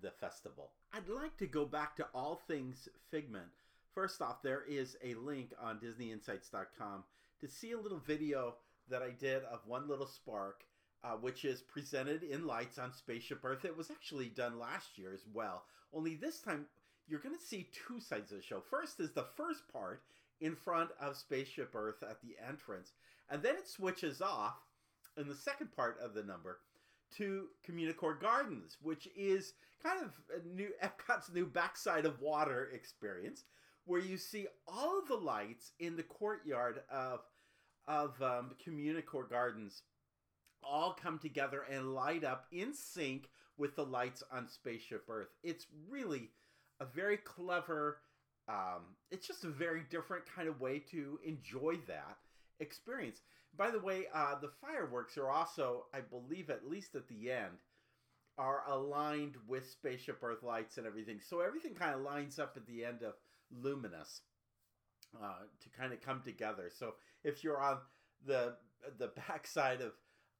the 0.00 0.10
festival. 0.10 0.70
I'd 0.92 1.08
like 1.08 1.36
to 1.38 1.46
go 1.46 1.64
back 1.64 1.96
to 1.96 2.06
all 2.14 2.40
things 2.46 2.88
Figment 3.10 3.48
First 3.94 4.22
off, 4.22 4.42
there 4.42 4.62
is 4.68 4.96
a 5.02 5.14
link 5.14 5.52
on 5.60 5.78
DisneyInsights.com 5.78 7.04
to 7.40 7.48
see 7.48 7.72
a 7.72 7.80
little 7.80 7.98
video 7.98 8.54
that 8.88 9.02
I 9.02 9.10
did 9.10 9.42
of 9.44 9.66
One 9.66 9.88
Little 9.88 10.06
Spark, 10.06 10.64
uh, 11.04 11.12
which 11.12 11.44
is 11.44 11.62
presented 11.62 12.22
in 12.22 12.46
lights 12.46 12.78
on 12.78 12.92
Spaceship 12.92 13.44
Earth. 13.44 13.64
It 13.64 13.76
was 13.76 13.90
actually 13.90 14.28
done 14.28 14.58
last 14.58 14.98
year 14.98 15.12
as 15.12 15.24
well, 15.32 15.64
only 15.92 16.14
this 16.14 16.40
time 16.40 16.66
you're 17.08 17.20
going 17.20 17.34
to 17.34 17.40
see 17.40 17.70
two 17.72 18.00
sides 18.00 18.30
of 18.30 18.38
the 18.38 18.42
show. 18.42 18.60
First 18.60 19.00
is 19.00 19.12
the 19.12 19.26
first 19.36 19.62
part 19.72 20.02
in 20.40 20.54
front 20.54 20.90
of 21.00 21.16
Spaceship 21.16 21.74
Earth 21.74 22.02
at 22.02 22.20
the 22.20 22.36
entrance, 22.46 22.92
and 23.30 23.42
then 23.42 23.56
it 23.56 23.68
switches 23.68 24.20
off 24.20 24.56
in 25.16 25.28
the 25.28 25.34
second 25.34 25.72
part 25.74 25.98
of 26.02 26.14
the 26.14 26.22
number 26.22 26.60
to 27.16 27.46
Communicore 27.68 28.20
Gardens, 28.20 28.76
which 28.82 29.08
is 29.16 29.54
kind 29.82 30.00
of 30.04 30.12
new 30.44 30.68
Epcot's 30.82 31.32
new 31.32 31.46
backside 31.46 32.04
of 32.04 32.20
water 32.20 32.70
experience 32.72 33.44
where 33.88 34.00
you 34.00 34.18
see 34.18 34.46
all 34.66 35.02
the 35.08 35.16
lights 35.16 35.72
in 35.80 35.96
the 35.96 36.02
courtyard 36.02 36.80
of 36.90 37.20
of 37.86 38.20
um, 38.20 38.50
Communicore 38.64 39.28
Gardens 39.28 39.82
all 40.62 40.92
come 40.92 41.18
together 41.18 41.62
and 41.70 41.94
light 41.94 42.22
up 42.22 42.44
in 42.52 42.74
sync 42.74 43.30
with 43.56 43.74
the 43.76 43.84
lights 43.84 44.22
on 44.30 44.46
Spaceship 44.46 45.04
Earth. 45.08 45.28
It's 45.42 45.66
really 45.88 46.28
a 46.80 46.84
very 46.84 47.16
clever. 47.16 48.00
Um, 48.46 48.94
it's 49.10 49.26
just 49.26 49.44
a 49.44 49.48
very 49.48 49.84
different 49.90 50.24
kind 50.26 50.48
of 50.48 50.60
way 50.60 50.80
to 50.90 51.18
enjoy 51.24 51.76
that 51.86 52.18
experience. 52.60 53.22
By 53.56 53.70
the 53.70 53.80
way, 53.80 54.04
uh, 54.14 54.34
the 54.38 54.50
fireworks 54.60 55.16
are 55.16 55.30
also, 55.30 55.86
I 55.94 56.00
believe, 56.00 56.50
at 56.50 56.68
least 56.68 56.94
at 56.94 57.08
the 57.08 57.32
end, 57.32 57.56
are 58.36 58.64
aligned 58.68 59.36
with 59.46 59.70
Spaceship 59.70 60.22
Earth 60.22 60.42
lights 60.42 60.76
and 60.76 60.86
everything. 60.86 61.20
So 61.26 61.40
everything 61.40 61.74
kind 61.74 61.94
of 61.94 62.02
lines 62.02 62.38
up 62.38 62.52
at 62.56 62.66
the 62.66 62.84
end 62.84 63.02
of 63.02 63.14
luminous 63.50 64.22
uh, 65.22 65.44
to 65.60 65.68
kind 65.70 65.92
of 65.92 66.00
come 66.00 66.22
together. 66.24 66.70
So 66.76 66.94
if 67.24 67.42
you're 67.42 67.60
on 67.60 67.78
the 68.26 68.56
the 68.98 69.10
backside 69.28 69.80
of 69.80 69.92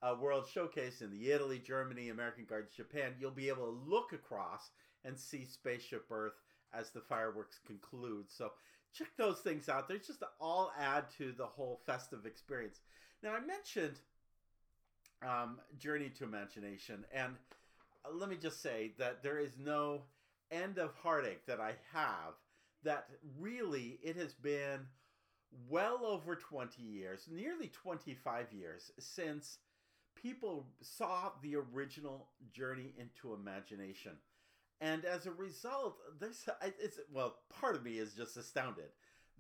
a 0.03 0.15
World 0.15 0.47
Showcase 0.53 1.03
in 1.03 1.11
the 1.11 1.31
Italy, 1.33 1.59
Germany, 1.59 2.11
American 2.11 2.45
Gardens, 2.49 2.73
Japan, 2.75 3.15
you'll 3.19 3.33
be 3.33 3.49
able 3.49 3.67
to 3.67 3.91
look 3.91 4.13
across 4.13 4.71
and 5.05 5.19
see 5.19 5.45
Spaceship 5.45 6.07
Earth 6.11 6.35
as 6.73 6.91
the 6.91 7.01
fireworks 7.01 7.59
conclude. 7.67 8.27
So 8.29 8.53
check 8.93 9.09
those 9.17 9.41
things 9.41 9.69
out. 9.69 9.89
They're 9.89 9.99
just 9.99 10.23
all 10.41 10.73
add 10.79 11.05
to 11.19 11.33
the 11.33 11.47
whole 11.47 11.81
festive 11.85 12.27
experience. 12.27 12.81
Now 13.23 13.31
I 13.35 13.41
mentioned 13.41 13.99
um, 15.23 15.59
Journey 15.79 16.11
to 16.11 16.25
Imagination, 16.25 17.05
and 17.13 17.35
let 18.13 18.29
me 18.29 18.37
just 18.37 18.63
say 18.63 18.93
that 18.99 19.23
there 19.23 19.39
is 19.39 19.53
no 19.59 20.03
end 20.51 20.79
of 20.79 20.95
heartache 21.03 21.45
that 21.47 21.61
I 21.61 21.75
have 21.93 22.35
that 22.85 23.07
really 23.39 23.99
it 24.03 24.17
has 24.17 24.35
been 24.35 24.87
well 25.69 26.01
over 26.05 26.35
20 26.37 26.83
years, 26.83 27.27
nearly 27.31 27.69
25 27.69 28.53
years 28.53 28.91
since 28.99 29.59
people 30.15 30.67
saw 30.81 31.31
the 31.43 31.57
original 31.57 32.29
Journey 32.53 32.95
into 32.99 33.35
Imagination. 33.35 34.13
And 34.81 35.05
as 35.05 35.27
a 35.27 35.33
result, 35.33 35.97
this 36.21 36.49
it's 36.79 37.01
well, 37.13 37.37
part 37.61 37.75
of 37.75 37.85
me 37.85 37.99
is 37.99 38.15
just 38.15 38.37
astounded 38.37 38.91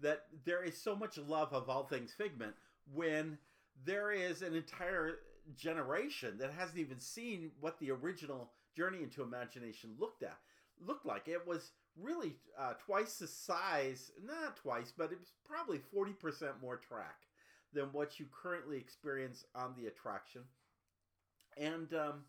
that 0.01 0.27
there 0.44 0.64
is 0.64 0.77
so 0.77 0.96
much 0.96 1.18
love 1.18 1.53
of 1.53 1.68
all 1.68 1.85
things 1.85 2.12
Figment 2.12 2.55
when 2.92 3.38
there 3.85 4.11
is 4.11 4.42
an 4.42 4.55
entire 4.55 5.18
generation 5.57 6.37
that 6.38 6.53
hasn't 6.53 6.79
even 6.79 6.98
seen 6.98 7.51
what 7.61 7.79
the 7.79 7.90
original 7.90 8.51
Journey 8.77 9.03
into 9.03 9.22
Imagination 9.22 9.90
looked 9.98 10.22
at 10.22 10.38
looked 10.85 11.07
like. 11.07 11.29
It 11.29 11.46
was 11.46 11.72
really 12.00 12.37
uh, 12.58 12.74
twice 12.84 13.16
the 13.16 13.26
size, 13.26 14.11
not 14.24 14.56
twice, 14.56 14.92
but 14.96 15.11
it's 15.12 15.32
probably 15.46 15.80
40% 15.94 16.61
more 16.62 16.76
track 16.76 17.16
than 17.72 17.87
what 17.92 18.18
you 18.18 18.26
currently 18.42 18.76
experience 18.76 19.44
on 19.54 19.74
the 19.76 19.87
attraction. 19.87 20.42
And 21.56 21.92
um, 21.94 22.24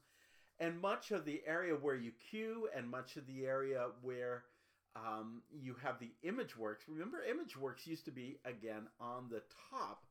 and 0.60 0.80
much 0.82 1.12
of 1.12 1.24
the 1.24 1.42
area 1.48 1.74
where 1.74 1.96
you 1.96 2.12
queue 2.30 2.68
and 2.76 2.90
much 2.90 3.16
of 3.16 3.26
the 3.28 3.46
area 3.46 3.88
where 4.02 4.44
um, 4.96 5.42
you 5.52 5.76
have 5.82 6.00
the 6.00 6.12
image 6.24 6.58
works. 6.58 6.86
Remember, 6.88 7.20
image 7.24 7.56
works 7.56 7.88
used 7.88 8.06
to 8.06 8.12
be 8.12 8.40
again 8.44 8.88
on 9.00 9.30
the 9.30 9.42
top 9.70 10.04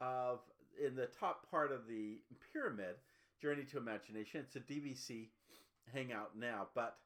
of 0.00 0.40
in 0.84 0.94
the 0.94 1.06
top 1.06 1.50
part 1.50 1.72
of 1.72 1.88
the 1.88 2.18
pyramid, 2.52 2.96
Journey 3.42 3.64
to 3.64 3.78
Imagination. 3.78 4.44
It's 4.46 4.56
a 4.56 4.60
DVC 4.60 5.28
hangout 5.92 6.38
now, 6.38 6.68
but 6.74 6.98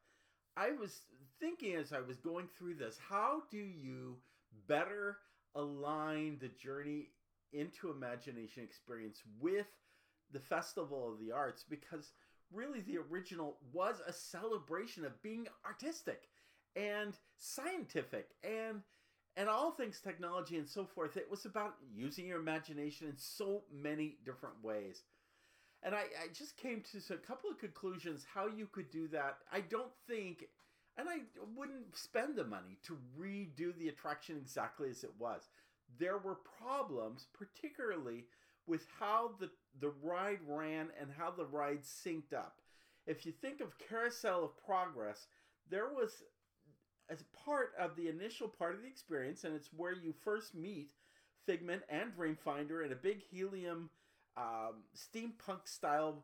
I 0.55 0.71
was 0.71 1.01
thinking 1.39 1.75
as 1.75 1.93
I 1.93 2.01
was 2.01 2.17
going 2.17 2.47
through 2.57 2.75
this, 2.75 2.97
how 3.09 3.43
do 3.51 3.57
you 3.57 4.17
better 4.67 5.17
align 5.55 6.37
the 6.39 6.49
Journey 6.49 7.09
into 7.51 7.91
Imagination 7.91 8.63
experience 8.63 9.21
with 9.39 9.67
the 10.31 10.39
Festival 10.39 11.11
of 11.11 11.19
the 11.19 11.31
Arts? 11.31 11.63
Because 11.67 12.11
really, 12.51 12.81
the 12.81 12.97
original 12.97 13.57
was 13.71 14.01
a 14.07 14.13
celebration 14.13 15.05
of 15.05 15.21
being 15.21 15.47
artistic 15.65 16.29
and 16.75 17.13
scientific 17.37 18.29
and 18.43 18.81
and 19.35 19.49
all 19.49 19.71
things 19.71 19.99
technology 19.99 20.57
and 20.57 20.67
so 20.67 20.85
forth. 20.85 21.17
It 21.17 21.29
was 21.29 21.45
about 21.45 21.75
using 21.91 22.27
your 22.27 22.39
imagination 22.39 23.07
in 23.07 23.17
so 23.17 23.63
many 23.71 24.17
different 24.23 24.55
ways. 24.63 25.01
And 25.81 25.95
I, 25.95 26.01
I 26.01 26.27
just 26.33 26.55
came 26.55 26.83
to 26.91 27.13
a 27.13 27.17
couple 27.17 27.49
of 27.49 27.59
conclusions 27.59 28.25
how 28.31 28.47
you 28.47 28.67
could 28.67 28.89
do 28.91 29.07
that. 29.09 29.39
I 29.51 29.61
don't 29.61 29.91
think, 30.07 30.45
and 30.97 31.09
I 31.09 31.19
wouldn't 31.55 31.97
spend 31.97 32.35
the 32.35 32.43
money 32.43 32.77
to 32.83 32.97
redo 33.19 33.75
the 33.77 33.89
attraction 33.89 34.37
exactly 34.37 34.89
as 34.89 35.03
it 35.03 35.13
was. 35.17 35.49
There 35.99 36.17
were 36.17 36.37
problems, 36.59 37.27
particularly 37.33 38.25
with 38.67 38.85
how 38.99 39.31
the, 39.39 39.49
the 39.79 39.93
ride 40.01 40.39
ran 40.47 40.89
and 40.99 41.09
how 41.17 41.31
the 41.31 41.45
ride 41.45 41.83
synced 41.83 42.33
up. 42.33 42.61
If 43.05 43.25
you 43.25 43.31
think 43.31 43.59
of 43.59 43.77
Carousel 43.77 44.43
of 44.43 44.65
Progress, 44.65 45.27
there 45.69 45.89
was 45.89 46.23
as 47.09 47.23
part 47.45 47.73
of 47.77 47.95
the 47.95 48.07
initial 48.07 48.47
part 48.47 48.75
of 48.75 48.81
the 48.81 48.87
experience, 48.87 49.43
and 49.43 49.55
it's 49.55 49.69
where 49.75 49.93
you 49.93 50.13
first 50.23 50.55
meet 50.55 50.91
Figment 51.45 51.81
and 51.89 52.15
Dreamfinder 52.15 52.85
in 52.85 52.93
a 52.93 52.95
big 52.95 53.21
helium 53.21 53.89
um, 54.37 54.83
steampunk 54.95 55.65
style 55.65 56.23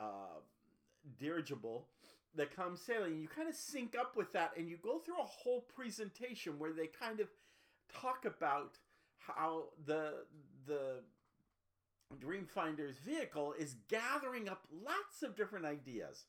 uh, 0.00 0.40
dirigible 1.20 1.88
that 2.36 2.54
comes 2.54 2.80
sailing. 2.80 3.20
You 3.20 3.28
kind 3.28 3.48
of 3.48 3.54
sync 3.54 3.96
up 3.98 4.16
with 4.16 4.32
that, 4.32 4.52
and 4.56 4.68
you 4.68 4.76
go 4.76 4.98
through 4.98 5.18
a 5.20 5.24
whole 5.24 5.60
presentation 5.74 6.58
where 6.58 6.72
they 6.72 6.86
kind 6.86 7.20
of 7.20 7.28
talk 7.92 8.24
about 8.24 8.78
how 9.18 9.64
the 9.86 10.24
the 10.66 11.02
Dreamfinder's 12.20 12.98
vehicle 12.98 13.54
is 13.58 13.76
gathering 13.88 14.48
up 14.48 14.62
lots 14.72 15.22
of 15.22 15.36
different 15.36 15.64
ideas. 15.64 16.24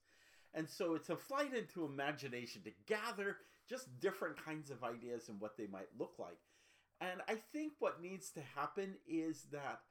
And 0.54 0.70
so 0.70 0.96
it's 0.96 1.10
a 1.10 1.18
flight 1.18 1.54
into 1.54 1.86
imagination 1.86 2.62
to 2.64 2.72
gather 2.88 3.38
just 3.70 4.00
different 4.00 4.44
kinds 4.44 4.72
of 4.72 4.84
ideas 4.84 5.28
and 5.28 5.40
what 5.40 5.58
they 5.58 5.68
might 5.68 5.90
look 6.00 6.14
like. 6.18 6.38
And 7.02 7.22
I 7.28 7.36
think 7.52 7.74
what 7.80 8.02
needs 8.02 8.30
to 8.32 8.42
happen 8.56 8.96
is 9.08 9.48
that 9.52 9.82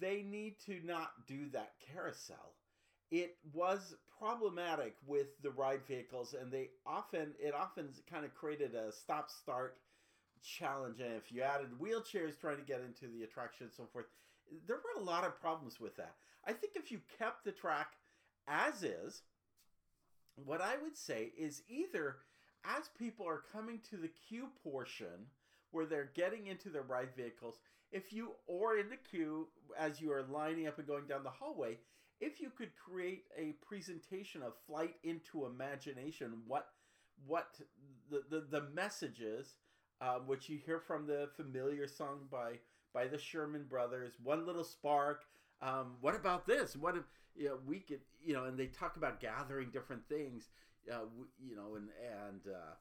they 0.00 0.22
need 0.22 0.56
to 0.66 0.80
not 0.84 1.26
do 1.26 1.48
that 1.50 1.74
carousel. 1.92 2.54
It 3.10 3.36
was 3.52 3.96
problematic 4.18 4.94
with 5.06 5.40
the 5.42 5.50
ride 5.50 5.84
vehicles, 5.86 6.34
and 6.40 6.52
they 6.52 6.70
often 6.86 7.32
it 7.40 7.54
often 7.54 7.88
kind 8.10 8.24
of 8.24 8.34
created 8.34 8.74
a 8.74 8.92
stop 8.92 9.30
start 9.30 9.78
challenge. 10.42 11.00
And 11.00 11.14
if 11.14 11.32
you 11.32 11.42
added 11.42 11.68
wheelchairs 11.80 12.38
trying 12.38 12.58
to 12.58 12.62
get 12.62 12.80
into 12.80 13.12
the 13.12 13.24
attraction 13.24 13.66
and 13.66 13.74
so 13.74 13.88
forth, 13.92 14.06
there 14.66 14.76
were 14.76 15.00
a 15.00 15.04
lot 15.04 15.24
of 15.24 15.40
problems 15.40 15.80
with 15.80 15.96
that. 15.96 16.14
I 16.46 16.52
think 16.52 16.74
if 16.76 16.90
you 16.90 17.00
kept 17.18 17.44
the 17.44 17.52
track 17.52 17.92
as 18.48 18.82
is, 18.82 19.22
what 20.34 20.60
I 20.60 20.76
would 20.82 20.96
say 20.96 21.32
is 21.36 21.62
either 21.68 22.16
as 22.64 22.88
people 22.98 23.26
are 23.26 23.42
coming 23.52 23.80
to 23.90 23.96
the 23.96 24.10
queue 24.28 24.48
portion 24.62 25.28
where 25.70 25.86
they're 25.86 26.10
getting 26.14 26.46
into 26.46 26.68
their 26.68 26.82
ride 26.82 27.14
vehicles, 27.16 27.60
if 27.92 28.12
you, 28.12 28.32
or 28.46 28.76
in 28.76 28.88
the 28.88 28.96
queue 28.96 29.48
as 29.78 30.00
you 30.00 30.12
are 30.12 30.22
lining 30.22 30.66
up 30.66 30.78
and 30.78 30.86
going 30.86 31.06
down 31.06 31.22
the 31.22 31.30
hallway, 31.30 31.78
if 32.20 32.40
you 32.40 32.50
could 32.50 32.70
create 32.76 33.24
a 33.36 33.54
presentation 33.66 34.42
of 34.42 34.52
flight 34.66 34.94
into 35.02 35.46
imagination, 35.46 36.42
what 36.46 36.68
what 37.26 37.58
the 38.10 38.22
the, 38.30 38.46
the 38.50 38.66
messages, 38.74 39.54
uh, 40.00 40.18
which 40.26 40.48
you 40.48 40.58
hear 40.64 40.80
from 40.80 41.06
the 41.06 41.28
familiar 41.36 41.86
song 41.86 42.20
by 42.30 42.58
by 42.92 43.06
the 43.06 43.18
Sherman 43.18 43.64
Brothers, 43.68 44.12
one 44.22 44.46
little 44.46 44.64
spark. 44.64 45.24
Um, 45.62 45.96
what 46.00 46.14
about 46.14 46.46
this? 46.46 46.76
What 46.76 46.96
if 46.96 47.04
you 47.34 47.48
know, 47.48 47.58
we 47.66 47.80
could 47.80 48.00
you 48.22 48.34
know? 48.34 48.44
And 48.44 48.58
they 48.58 48.66
talk 48.66 48.96
about 48.96 49.20
gathering 49.20 49.70
different 49.70 50.06
things, 50.08 50.48
uh, 50.92 51.06
you 51.42 51.56
know, 51.56 51.76
and 51.76 51.88
and 52.28 52.54
uh, 52.54 52.74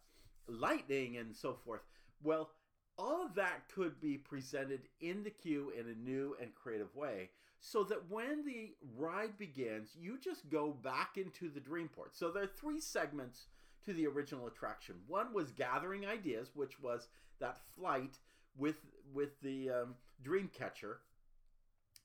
lightning 0.47 1.17
and 1.17 1.35
so 1.35 1.57
forth. 1.65 1.81
Well, 2.23 2.49
all 2.97 3.25
of 3.25 3.35
that 3.35 3.69
could 3.73 4.01
be 4.01 4.17
presented 4.17 4.81
in 4.99 5.23
the 5.23 5.29
queue 5.29 5.71
in 5.77 5.87
a 5.87 5.95
new 5.95 6.35
and 6.41 6.53
creative 6.53 6.93
way 6.93 7.29
so 7.59 7.83
that 7.83 8.09
when 8.09 8.45
the 8.45 8.71
ride 8.97 9.37
begins, 9.37 9.89
you 9.99 10.17
just 10.17 10.49
go 10.49 10.71
back 10.71 11.17
into 11.17 11.49
the 11.49 11.59
Dreamport. 11.59 12.13
So 12.13 12.31
there 12.31 12.43
are 12.43 12.47
three 12.47 12.79
segments 12.79 13.47
to 13.85 13.93
the 13.93 14.07
original 14.07 14.47
attraction. 14.47 14.95
One 15.07 15.33
was 15.33 15.51
gathering 15.51 16.05
ideas, 16.05 16.51
which 16.53 16.79
was 16.79 17.07
that 17.39 17.59
flight 17.75 18.17
with 18.57 18.77
with 19.13 19.39
the 19.41 19.69
um, 19.69 19.95
Dreamcatcher 20.23 20.97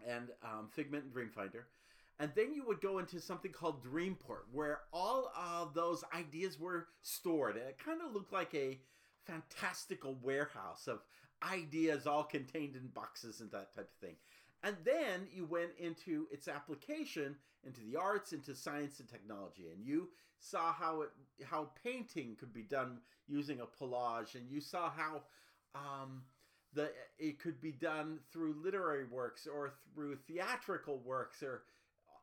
and 0.07 0.29
um, 0.43 0.69
Figment 0.71 1.05
and 1.05 1.12
Dreamfinder. 1.12 1.64
And 2.21 2.31
then 2.37 2.55
you 2.55 2.64
would 2.67 2.81
go 2.81 2.99
into 2.99 3.21
something 3.21 3.51
called 3.51 3.85
Dreamport, 3.85 4.45
where 4.53 4.83
all 4.93 5.33
of 5.37 5.75
those 5.75 6.05
ideas 6.14 6.61
were 6.61 6.87
stored. 7.03 7.57
And 7.57 7.67
it 7.67 7.79
kind 7.85 8.01
of 8.01 8.12
looked 8.12 8.33
like 8.33 8.55
a 8.55 8.79
fantastical 9.27 10.17
warehouse 10.23 10.87
of 10.87 11.01
ideas 11.43 12.07
all 12.07 12.23
contained 12.23 12.77
in 12.77 12.87
boxes 12.88 13.40
and 13.40 13.51
that 13.51 13.75
type 13.75 13.90
of 13.90 14.07
thing. 14.07 14.17
And 14.64 14.77
then 14.83 15.29
you 15.31 15.44
went 15.44 15.72
into 15.79 16.27
its 16.33 16.48
application 16.48 17.37
into 17.66 17.81
the 17.83 17.96
arts, 17.96 18.33
into 18.33 18.55
science 18.55 18.98
and 19.00 19.09
technology, 19.09 19.68
and 19.74 19.85
you 19.85 20.09
saw 20.38 20.72
how 20.72 21.03
it 21.03 21.11
how 21.44 21.68
painting 21.83 22.37
could 22.38 22.53
be 22.53 22.62
done 22.62 22.98
using 23.27 23.61
a 23.61 23.66
collage, 23.66 24.35
and 24.35 24.50
you 24.50 24.61
saw 24.61 24.90
how 24.90 25.22
um, 25.74 26.22
the 26.72 26.90
it 27.18 27.38
could 27.38 27.61
be 27.61 27.72
done 27.72 28.18
through 28.33 28.55
literary 28.62 29.05
works 29.05 29.46
or 29.46 29.74
through 29.94 30.16
theatrical 30.16 30.98
works 31.05 31.42
or 31.42 31.62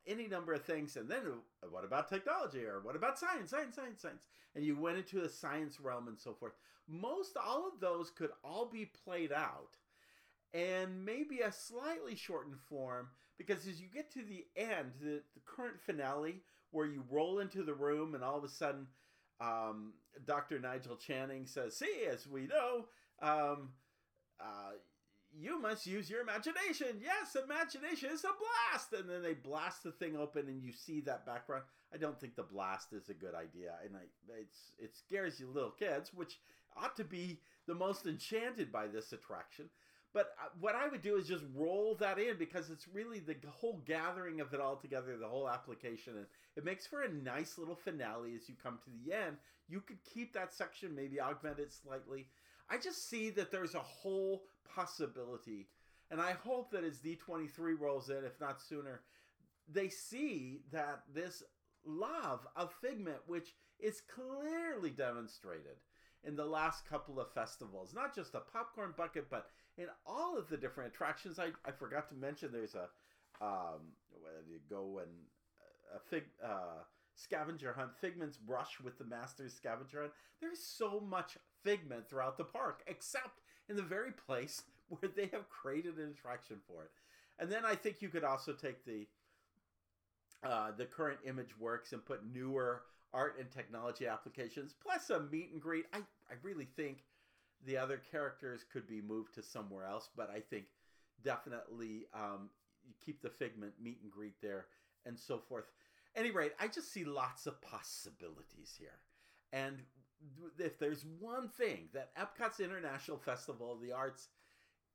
any 0.08 0.27
number 0.27 0.54
of 0.54 0.63
things. 0.63 0.97
And 0.97 1.10
then 1.10 1.21
what 1.69 1.86
about 1.86 2.10
technology 2.10 2.65
or 2.65 2.82
what 2.82 2.95
about 2.95 3.19
science, 3.19 3.51
science, 3.51 3.75
science, 3.75 4.01
science? 4.01 4.23
And 4.56 4.65
you 4.65 4.75
went 4.75 4.97
into 4.97 5.21
the 5.21 5.30
science 5.30 5.80
realm 5.80 6.08
and 6.08 6.19
so 6.19 6.34
forth. 6.34 6.54
Most 6.88 7.38
all 7.38 7.67
of 7.67 7.80
those 7.80 8.10
could 8.10 8.32
all 8.43 8.65
be 8.65 8.86
played 9.06 9.32
out 9.32 9.77
and 10.54 11.06
maybe 11.06 11.40
a 11.40 11.52
slightly 11.52 12.16
shortened 12.16 12.60
form 12.70 13.08
because 13.38 13.68
as 13.68 13.82
you 13.82 13.88
get 13.94 14.12
to 14.14 14.24
the 14.24 14.46
end, 14.56 14.92
the, 15.00 15.22
the 15.34 15.42
current 15.46 15.80
finale 15.80 16.42
where 16.72 16.86
you 16.86 17.04
roll 17.10 17.40
into 17.40 17.64
the 17.64 17.74
room 17.74 18.16
and 18.16 18.24
all 18.24 18.38
of 18.38 18.44
a 18.44 18.50
sudden 18.50 18.88
um, 19.40 19.94
Dr. 20.26 20.60
Nigel 20.60 20.96
Channing 20.96 21.46
says, 21.48 21.76
See, 21.76 22.06
as 22.12 22.28
we 22.28 22.48
know, 22.48 22.86
um, 23.22 23.70
uh, 24.40 24.74
you 25.34 25.60
must 25.62 25.88
use 25.88 26.10
your 26.10 26.22
imagination. 26.22 27.02
Yes, 27.02 27.36
imagination 27.42 28.10
is 28.12 28.24
a 28.24 28.28
blast. 28.28 28.94
And 28.94 29.10
then 29.10 29.22
they 29.22 29.34
blast 29.34 29.84
the 29.84 29.92
thing 29.92 30.18
open 30.18 30.48
and 30.48 30.62
you 30.62 30.72
see 30.74 31.02
that 31.02 31.26
background. 31.26 31.64
I 31.94 31.98
don't 31.98 32.19
think 32.19 32.36
the 32.36 32.44
blast 32.44 32.94
is 32.94 33.10
a 33.10 33.13
good 33.13 33.34
idea. 33.34 33.73
And 33.84 33.96
I, 33.96 34.34
it's 34.40 34.73
it 34.78 34.96
scares 34.96 35.40
you 35.40 35.50
little 35.50 35.71
kids, 35.71 36.13
which 36.13 36.40
ought 36.75 36.96
to 36.98 37.04
be 37.04 37.40
the 37.67 37.75
most 37.75 38.06
enchanted 38.06 38.71
by 38.71 38.88
this 38.88 39.13
attraction. 39.13 39.69
But 40.14 40.34
uh, 40.42 40.50
what 40.60 40.76
I 40.76 40.90
would 40.90 41.02
do 41.02 41.16
is 41.16 41.28
just 41.28 41.46
roll 41.56 41.96
that 41.96 42.20
in 42.20 42.38
because 42.38 42.70
it's 42.70 42.88
really 42.88 43.20
the 43.20 43.36
whole 43.50 43.82
gathering 43.86 44.42
of 44.42 44.54
it 44.54 44.60
all 44.60 44.76
together, 44.76 45.16
the 45.18 45.28
whole 45.28 45.50
application, 45.50 46.18
and 46.18 46.26
it 46.56 46.66
makes 46.66 46.86
for 46.86 47.04
a 47.04 47.14
nice 47.14 47.58
little 47.58 47.76
finale 47.76 48.36
as 48.36 48.50
you 48.50 48.56
come 48.62 48.78
to 48.84 48.90
the 48.90 49.14
end. 49.16 49.38
You 49.70 49.80
could 49.80 50.04
keep 50.04 50.34
that 50.34 50.54
section, 50.54 50.94
maybe 50.94 51.22
augment 51.22 51.60
it 51.60 51.72
slightly, 51.72 52.28
I 52.72 52.78
just 52.78 53.10
see 53.10 53.30
that 53.32 53.52
there's 53.52 53.76
a 53.76 53.80
whole 53.80 54.44
possibility. 54.76 55.68
And 56.10 56.22
I 56.22 56.32
hope 56.32 56.72
that 56.72 56.86
as 56.86 57.00
D23 57.00 57.78
rolls 57.78 58.10
in, 58.10 58.24
if 58.24 58.40
not 58.40 58.62
sooner, 58.62 59.02
they 59.68 59.90
see 59.90 60.62
that 60.72 61.04
this 61.14 61.44
love 61.86 62.48
of 62.56 62.74
Figment, 62.82 63.20
which 63.28 63.56
is 63.80 64.02
clearly 64.02 64.90
demonstrated 64.90 65.78
in 66.24 66.36
the 66.36 66.46
last 66.46 66.88
couple 66.88 67.20
of 67.20 67.34
festivals, 67.34 67.94
not 67.94 68.16
just 68.16 68.36
a 68.36 68.40
popcorn 68.40 68.94
bucket, 68.96 69.30
but 69.30 69.50
in 69.82 69.88
all 70.06 70.38
of 70.38 70.50
the 70.50 70.58
different 70.58 70.94
attractions. 70.94 71.40
I, 71.40 71.48
I 71.65 71.71
forgot 71.71 72.08
to 72.10 72.15
mention 72.15 72.50
there's 72.52 72.75
a, 72.75 72.88
um, 73.44 73.82
you 74.48 74.60
go 74.69 75.00
and 75.00 75.10
uh, 75.60 75.98
a 75.98 76.00
fig, 76.10 76.23
uh, 76.44 76.84
scavenger 77.15 77.73
hunt, 77.73 77.92
Figment's 78.00 78.38
brush 78.38 78.79
with 78.84 78.98
the 78.98 79.06
Masters 79.06 79.54
scavenger 79.54 80.02
hunt. 80.02 80.13
There's 80.40 80.63
so 80.63 81.00
much 81.00 81.38
Figment 81.63 82.10
throughout 82.10 82.38
the 82.38 82.44
park, 82.44 82.82
except 82.88 83.42
in 83.69 83.75
the 83.75 83.84
very 83.84 84.12
place 84.12 84.63
where 84.90 85.12
they 85.15 85.29
have 85.32 85.50
created 85.50 85.98
an 85.98 86.10
attraction 86.10 86.58
for 86.67 86.84
it. 86.84 86.92
And 87.40 87.52
then 87.52 87.65
I 87.65 87.75
think 87.75 88.02
you 88.02 88.10
could 88.10 88.23
also 88.23 88.54
take 88.54 88.86
the 88.86 89.08
uh, 90.44 90.71
the 90.75 90.86
current 90.86 91.19
ImageWorks 91.23 91.94
and 91.94 92.04
put 92.04 92.21
newer 92.34 92.82
art 93.13 93.38
and 93.40 93.52
technology 93.52 94.08
applications, 94.08 94.73
plus 94.73 95.12
a 95.12 95.19
meet 95.19 95.52
and 95.54 95.62
greet. 95.62 95.86
I, 95.94 95.98
I 95.98 96.34
really 96.42 96.67
think 96.75 97.04
the 97.66 97.78
other 97.78 98.02
characters 98.12 98.66
could 98.72 98.88
be 98.88 99.02
moved 99.02 99.36
to 99.36 99.44
somewhere 99.44 99.86
else, 99.86 100.10
but 100.16 100.30
I 100.30 100.40
think 100.40 100.66
definitely 101.24 102.06
um, 102.14 102.50
keep 103.06 103.22
the 103.22 103.30
Figment 103.30 103.74
meet 103.82 104.00
and 104.02 104.12
greet 104.12 104.42
there 104.42 104.66
and 105.06 105.18
so 105.18 105.38
forth. 105.38 105.66
Any 106.16 106.32
rate, 106.32 106.54
I 106.60 106.68
just 106.68 106.92
see 106.92 107.06
lots 107.06 107.48
of 107.48 107.62
possibilities 107.62 108.76
here. 108.78 109.00
And 109.54 109.78
if 110.60 110.78
there's 110.80 111.06
one 111.20 111.50
thing 111.50 111.90
that 111.94 112.16
Epcot's 112.16 112.60
International 112.60 113.18
Festival 113.18 113.72
of 113.72 113.82
the 113.82 113.92
Arts 113.92 114.28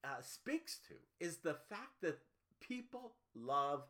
uh, 0.04 0.20
speaks 0.20 0.78
to, 0.88 0.94
is 1.24 1.38
the 1.38 1.54
fact 1.68 2.00
that 2.02 2.18
people 2.60 3.14
love 3.34 3.82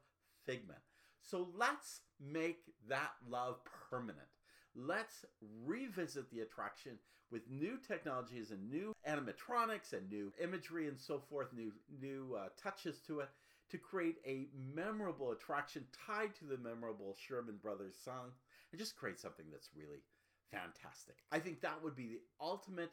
Figment. 0.45 0.79
So 1.21 1.49
let's 1.57 2.03
make 2.21 2.61
that 2.89 3.11
love 3.29 3.59
permanent. 3.91 4.29
Let's 4.77 5.25
revisit 5.65 6.31
the 6.31 6.41
attraction 6.41 6.93
with 7.31 7.49
new 7.51 7.79
technologies 7.87 8.51
and 8.51 8.71
new 8.71 8.93
animatronics 9.09 9.93
and 9.93 10.09
new 10.11 10.33
imagery 10.43 10.87
and 10.87 10.99
so 10.99 11.19
forth, 11.19 11.53
new 11.55 11.73
new 12.01 12.37
uh, 12.39 12.49
touches 12.63 12.99
to 13.07 13.21
it 13.21 13.29
to 13.71 13.79
create 13.79 14.19
a 14.27 14.47
memorable 14.75 15.33
attraction 15.33 15.85
tied 16.07 16.35
to 16.37 16.45
the 16.45 16.59
memorable 16.59 17.17
Sherman 17.27 17.57
Brothers 17.61 17.97
song 18.05 18.31
and 18.71 18.79
just 18.79 18.97
create 18.97 19.19
something 19.19 19.47
that's 19.51 19.71
really 19.77 20.03
fantastic. 20.53 21.17
I 21.33 21.39
think 21.39 21.61
that 21.63 21.83
would 21.83 21.97
be 21.97 22.07
the 22.07 22.21
ultimate 22.41 22.93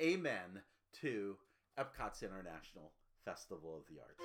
amen 0.00 0.62
to 1.00 1.36
Epcot's 1.78 2.22
International 2.22 2.92
Festival 3.24 3.76
of 3.76 3.82
the 3.88 4.00
Arts. 4.00 4.20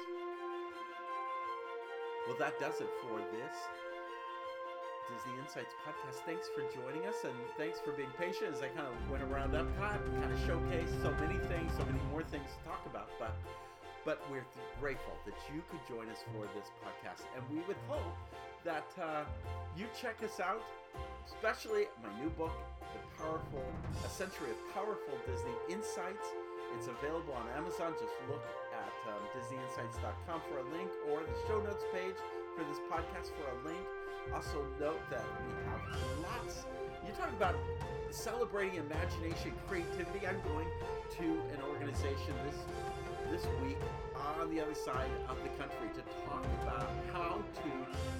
Well, 2.27 2.37
that 2.39 2.59
does 2.59 2.79
it 2.79 2.89
for 3.01 3.17
this 3.17 3.92
Disney 5.11 5.35
Insights 5.41 5.73
podcast. 5.83 6.23
Thanks 6.25 6.47
for 6.53 6.63
joining 6.71 7.03
us 7.07 7.23
and 7.23 7.33
thanks 7.57 7.79
for 7.79 7.91
being 7.91 8.11
patient 8.17 8.55
as 8.55 8.61
I 8.61 8.69
kind 8.71 8.87
of 8.87 8.95
went 9.09 9.23
around 9.23 9.51
Epcot 9.51 9.99
kind 10.21 10.31
of 10.31 10.39
showcased 10.47 10.95
so 11.01 11.11
many 11.19 11.39
things, 11.51 11.71
so 11.75 11.83
many 11.85 11.99
more 12.11 12.23
things 12.23 12.47
to 12.47 12.59
talk 12.63 12.83
about. 12.85 13.09
But 13.19 13.35
but 14.05 14.19
we're 14.29 14.45
grateful 14.79 15.15
that 15.25 15.35
you 15.47 15.63
could 15.71 15.79
join 15.87 16.11
us 16.11 16.19
for 16.35 16.43
this 16.55 16.67
podcast. 16.83 17.23
And 17.35 17.43
we 17.47 17.63
would 17.67 17.79
hope 17.87 18.15
that 18.67 18.87
uh, 18.99 19.23
you 19.77 19.87
check 19.95 20.19
us 20.23 20.39
out, 20.39 20.61
especially 21.27 21.87
my 22.03 22.11
new 22.19 22.29
book, 22.35 22.51
The 22.79 22.99
Powerful, 23.15 23.63
A 24.03 24.09
Century 24.09 24.51
of 24.51 24.59
Powerful 24.75 25.15
Disney 25.23 25.55
Insights. 25.71 26.27
It's 26.75 26.87
available 26.91 27.31
on 27.31 27.47
Amazon. 27.55 27.95
Just 27.95 28.11
look 28.27 28.43
at 28.75 28.95
um, 29.07 29.23
DisneyInsights.com 29.39 30.41
for 30.51 30.59
a 30.59 30.65
link 30.75 30.91
or 31.07 31.23
the 31.23 31.37
show 31.47 31.61
notes 31.63 31.83
page 31.93 32.19
for 32.57 32.63
this 32.67 32.83
podcast 32.91 33.31
for 33.39 33.47
a 33.47 33.57
link. 33.63 33.87
Also, 34.31 34.65
note 34.79 35.01
that 35.09 35.25
we 35.43 35.53
have 35.69 35.81
lots. 36.21 36.65
You're 37.05 37.15
talking 37.15 37.35
about 37.35 37.55
celebrating 38.11 38.79
imagination, 38.79 39.51
creativity. 39.67 40.25
I'm 40.27 40.41
going 40.47 40.67
to 41.17 41.25
an 41.53 41.61
organization 41.67 42.33
this 42.45 42.59
this 43.31 43.47
week 43.63 43.77
on 44.43 44.53
the 44.53 44.61
other 44.61 44.75
side 44.75 45.09
of 45.29 45.37
the 45.41 45.49
country 45.57 45.89
to 45.95 46.01
talk 46.27 46.43
about 46.61 46.89
how 47.11 47.39
to 47.39 47.69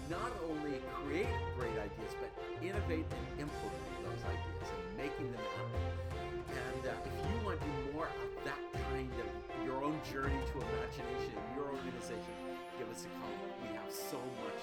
not 0.09 0.31
only 0.49 0.79
create 1.03 1.27
great 1.59 1.75
ideas 1.75 2.13
but 2.17 2.31
innovate 2.63 3.05
and 3.05 3.25
implement 3.45 3.87
those 4.01 4.23
ideas 4.25 4.67
and 4.71 4.97
making 4.97 5.27
them 5.31 5.43
happen. 5.59 5.83
And 6.49 6.81
uh, 6.87 7.07
if 7.07 7.15
you 7.29 7.37
want 7.45 7.59
to 7.59 7.65
do 7.67 7.93
more 7.93 8.07
of 8.07 8.29
that 8.47 8.61
kind 8.89 9.11
of 9.19 9.27
your 9.65 9.83
own 9.83 9.99
journey 10.07 10.39
to 10.39 10.55
imagination 10.63 11.35
in 11.35 11.47
your 11.59 11.67
organization, 11.75 12.33
give 12.79 12.89
us 12.89 13.05
a 13.05 13.11
call. 13.19 13.29
We 13.61 13.75
have 13.75 13.91
so 13.91 14.17
much 14.41 14.62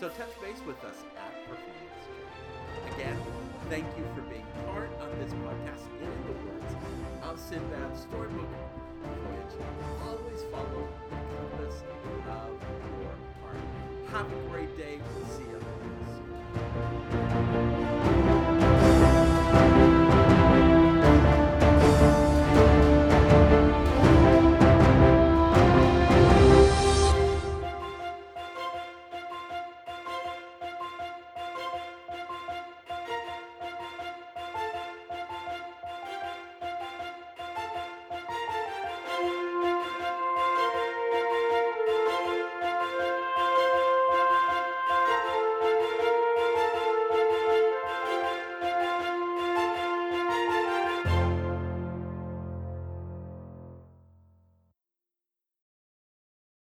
So 0.00 0.08
touch 0.08 0.28
base 0.42 0.60
with 0.66 0.82
us 0.84 0.96
at 1.16 1.32
Performance 1.48 2.04
Journey. 2.04 2.94
Again, 2.94 3.16
thank 3.70 3.86
you 3.96 4.04
for 4.14 4.22
being 4.22 4.46
part 4.66 4.90
of 5.00 5.18
this 5.18 5.32
podcast. 5.32 5.86
And 6.00 6.02
In 6.02 6.26
the 6.26 6.32
words 6.44 6.74
of 7.22 7.38
Sindbad's 7.38 8.00
storybook 8.02 8.48
voyage, 9.02 9.54
always 10.02 10.42
follow 10.50 10.88
the 11.10 11.16
compass 11.16 11.82
of 12.28 12.60
your 13.00 13.16
heart. 13.40 13.62
Have 14.10 14.26
a 14.32 14.48
great 14.50 14.76
day. 14.76 15.00
We'll 15.16 15.28
see 15.28 15.44
you 15.44 15.60
soon. 17.40 17.73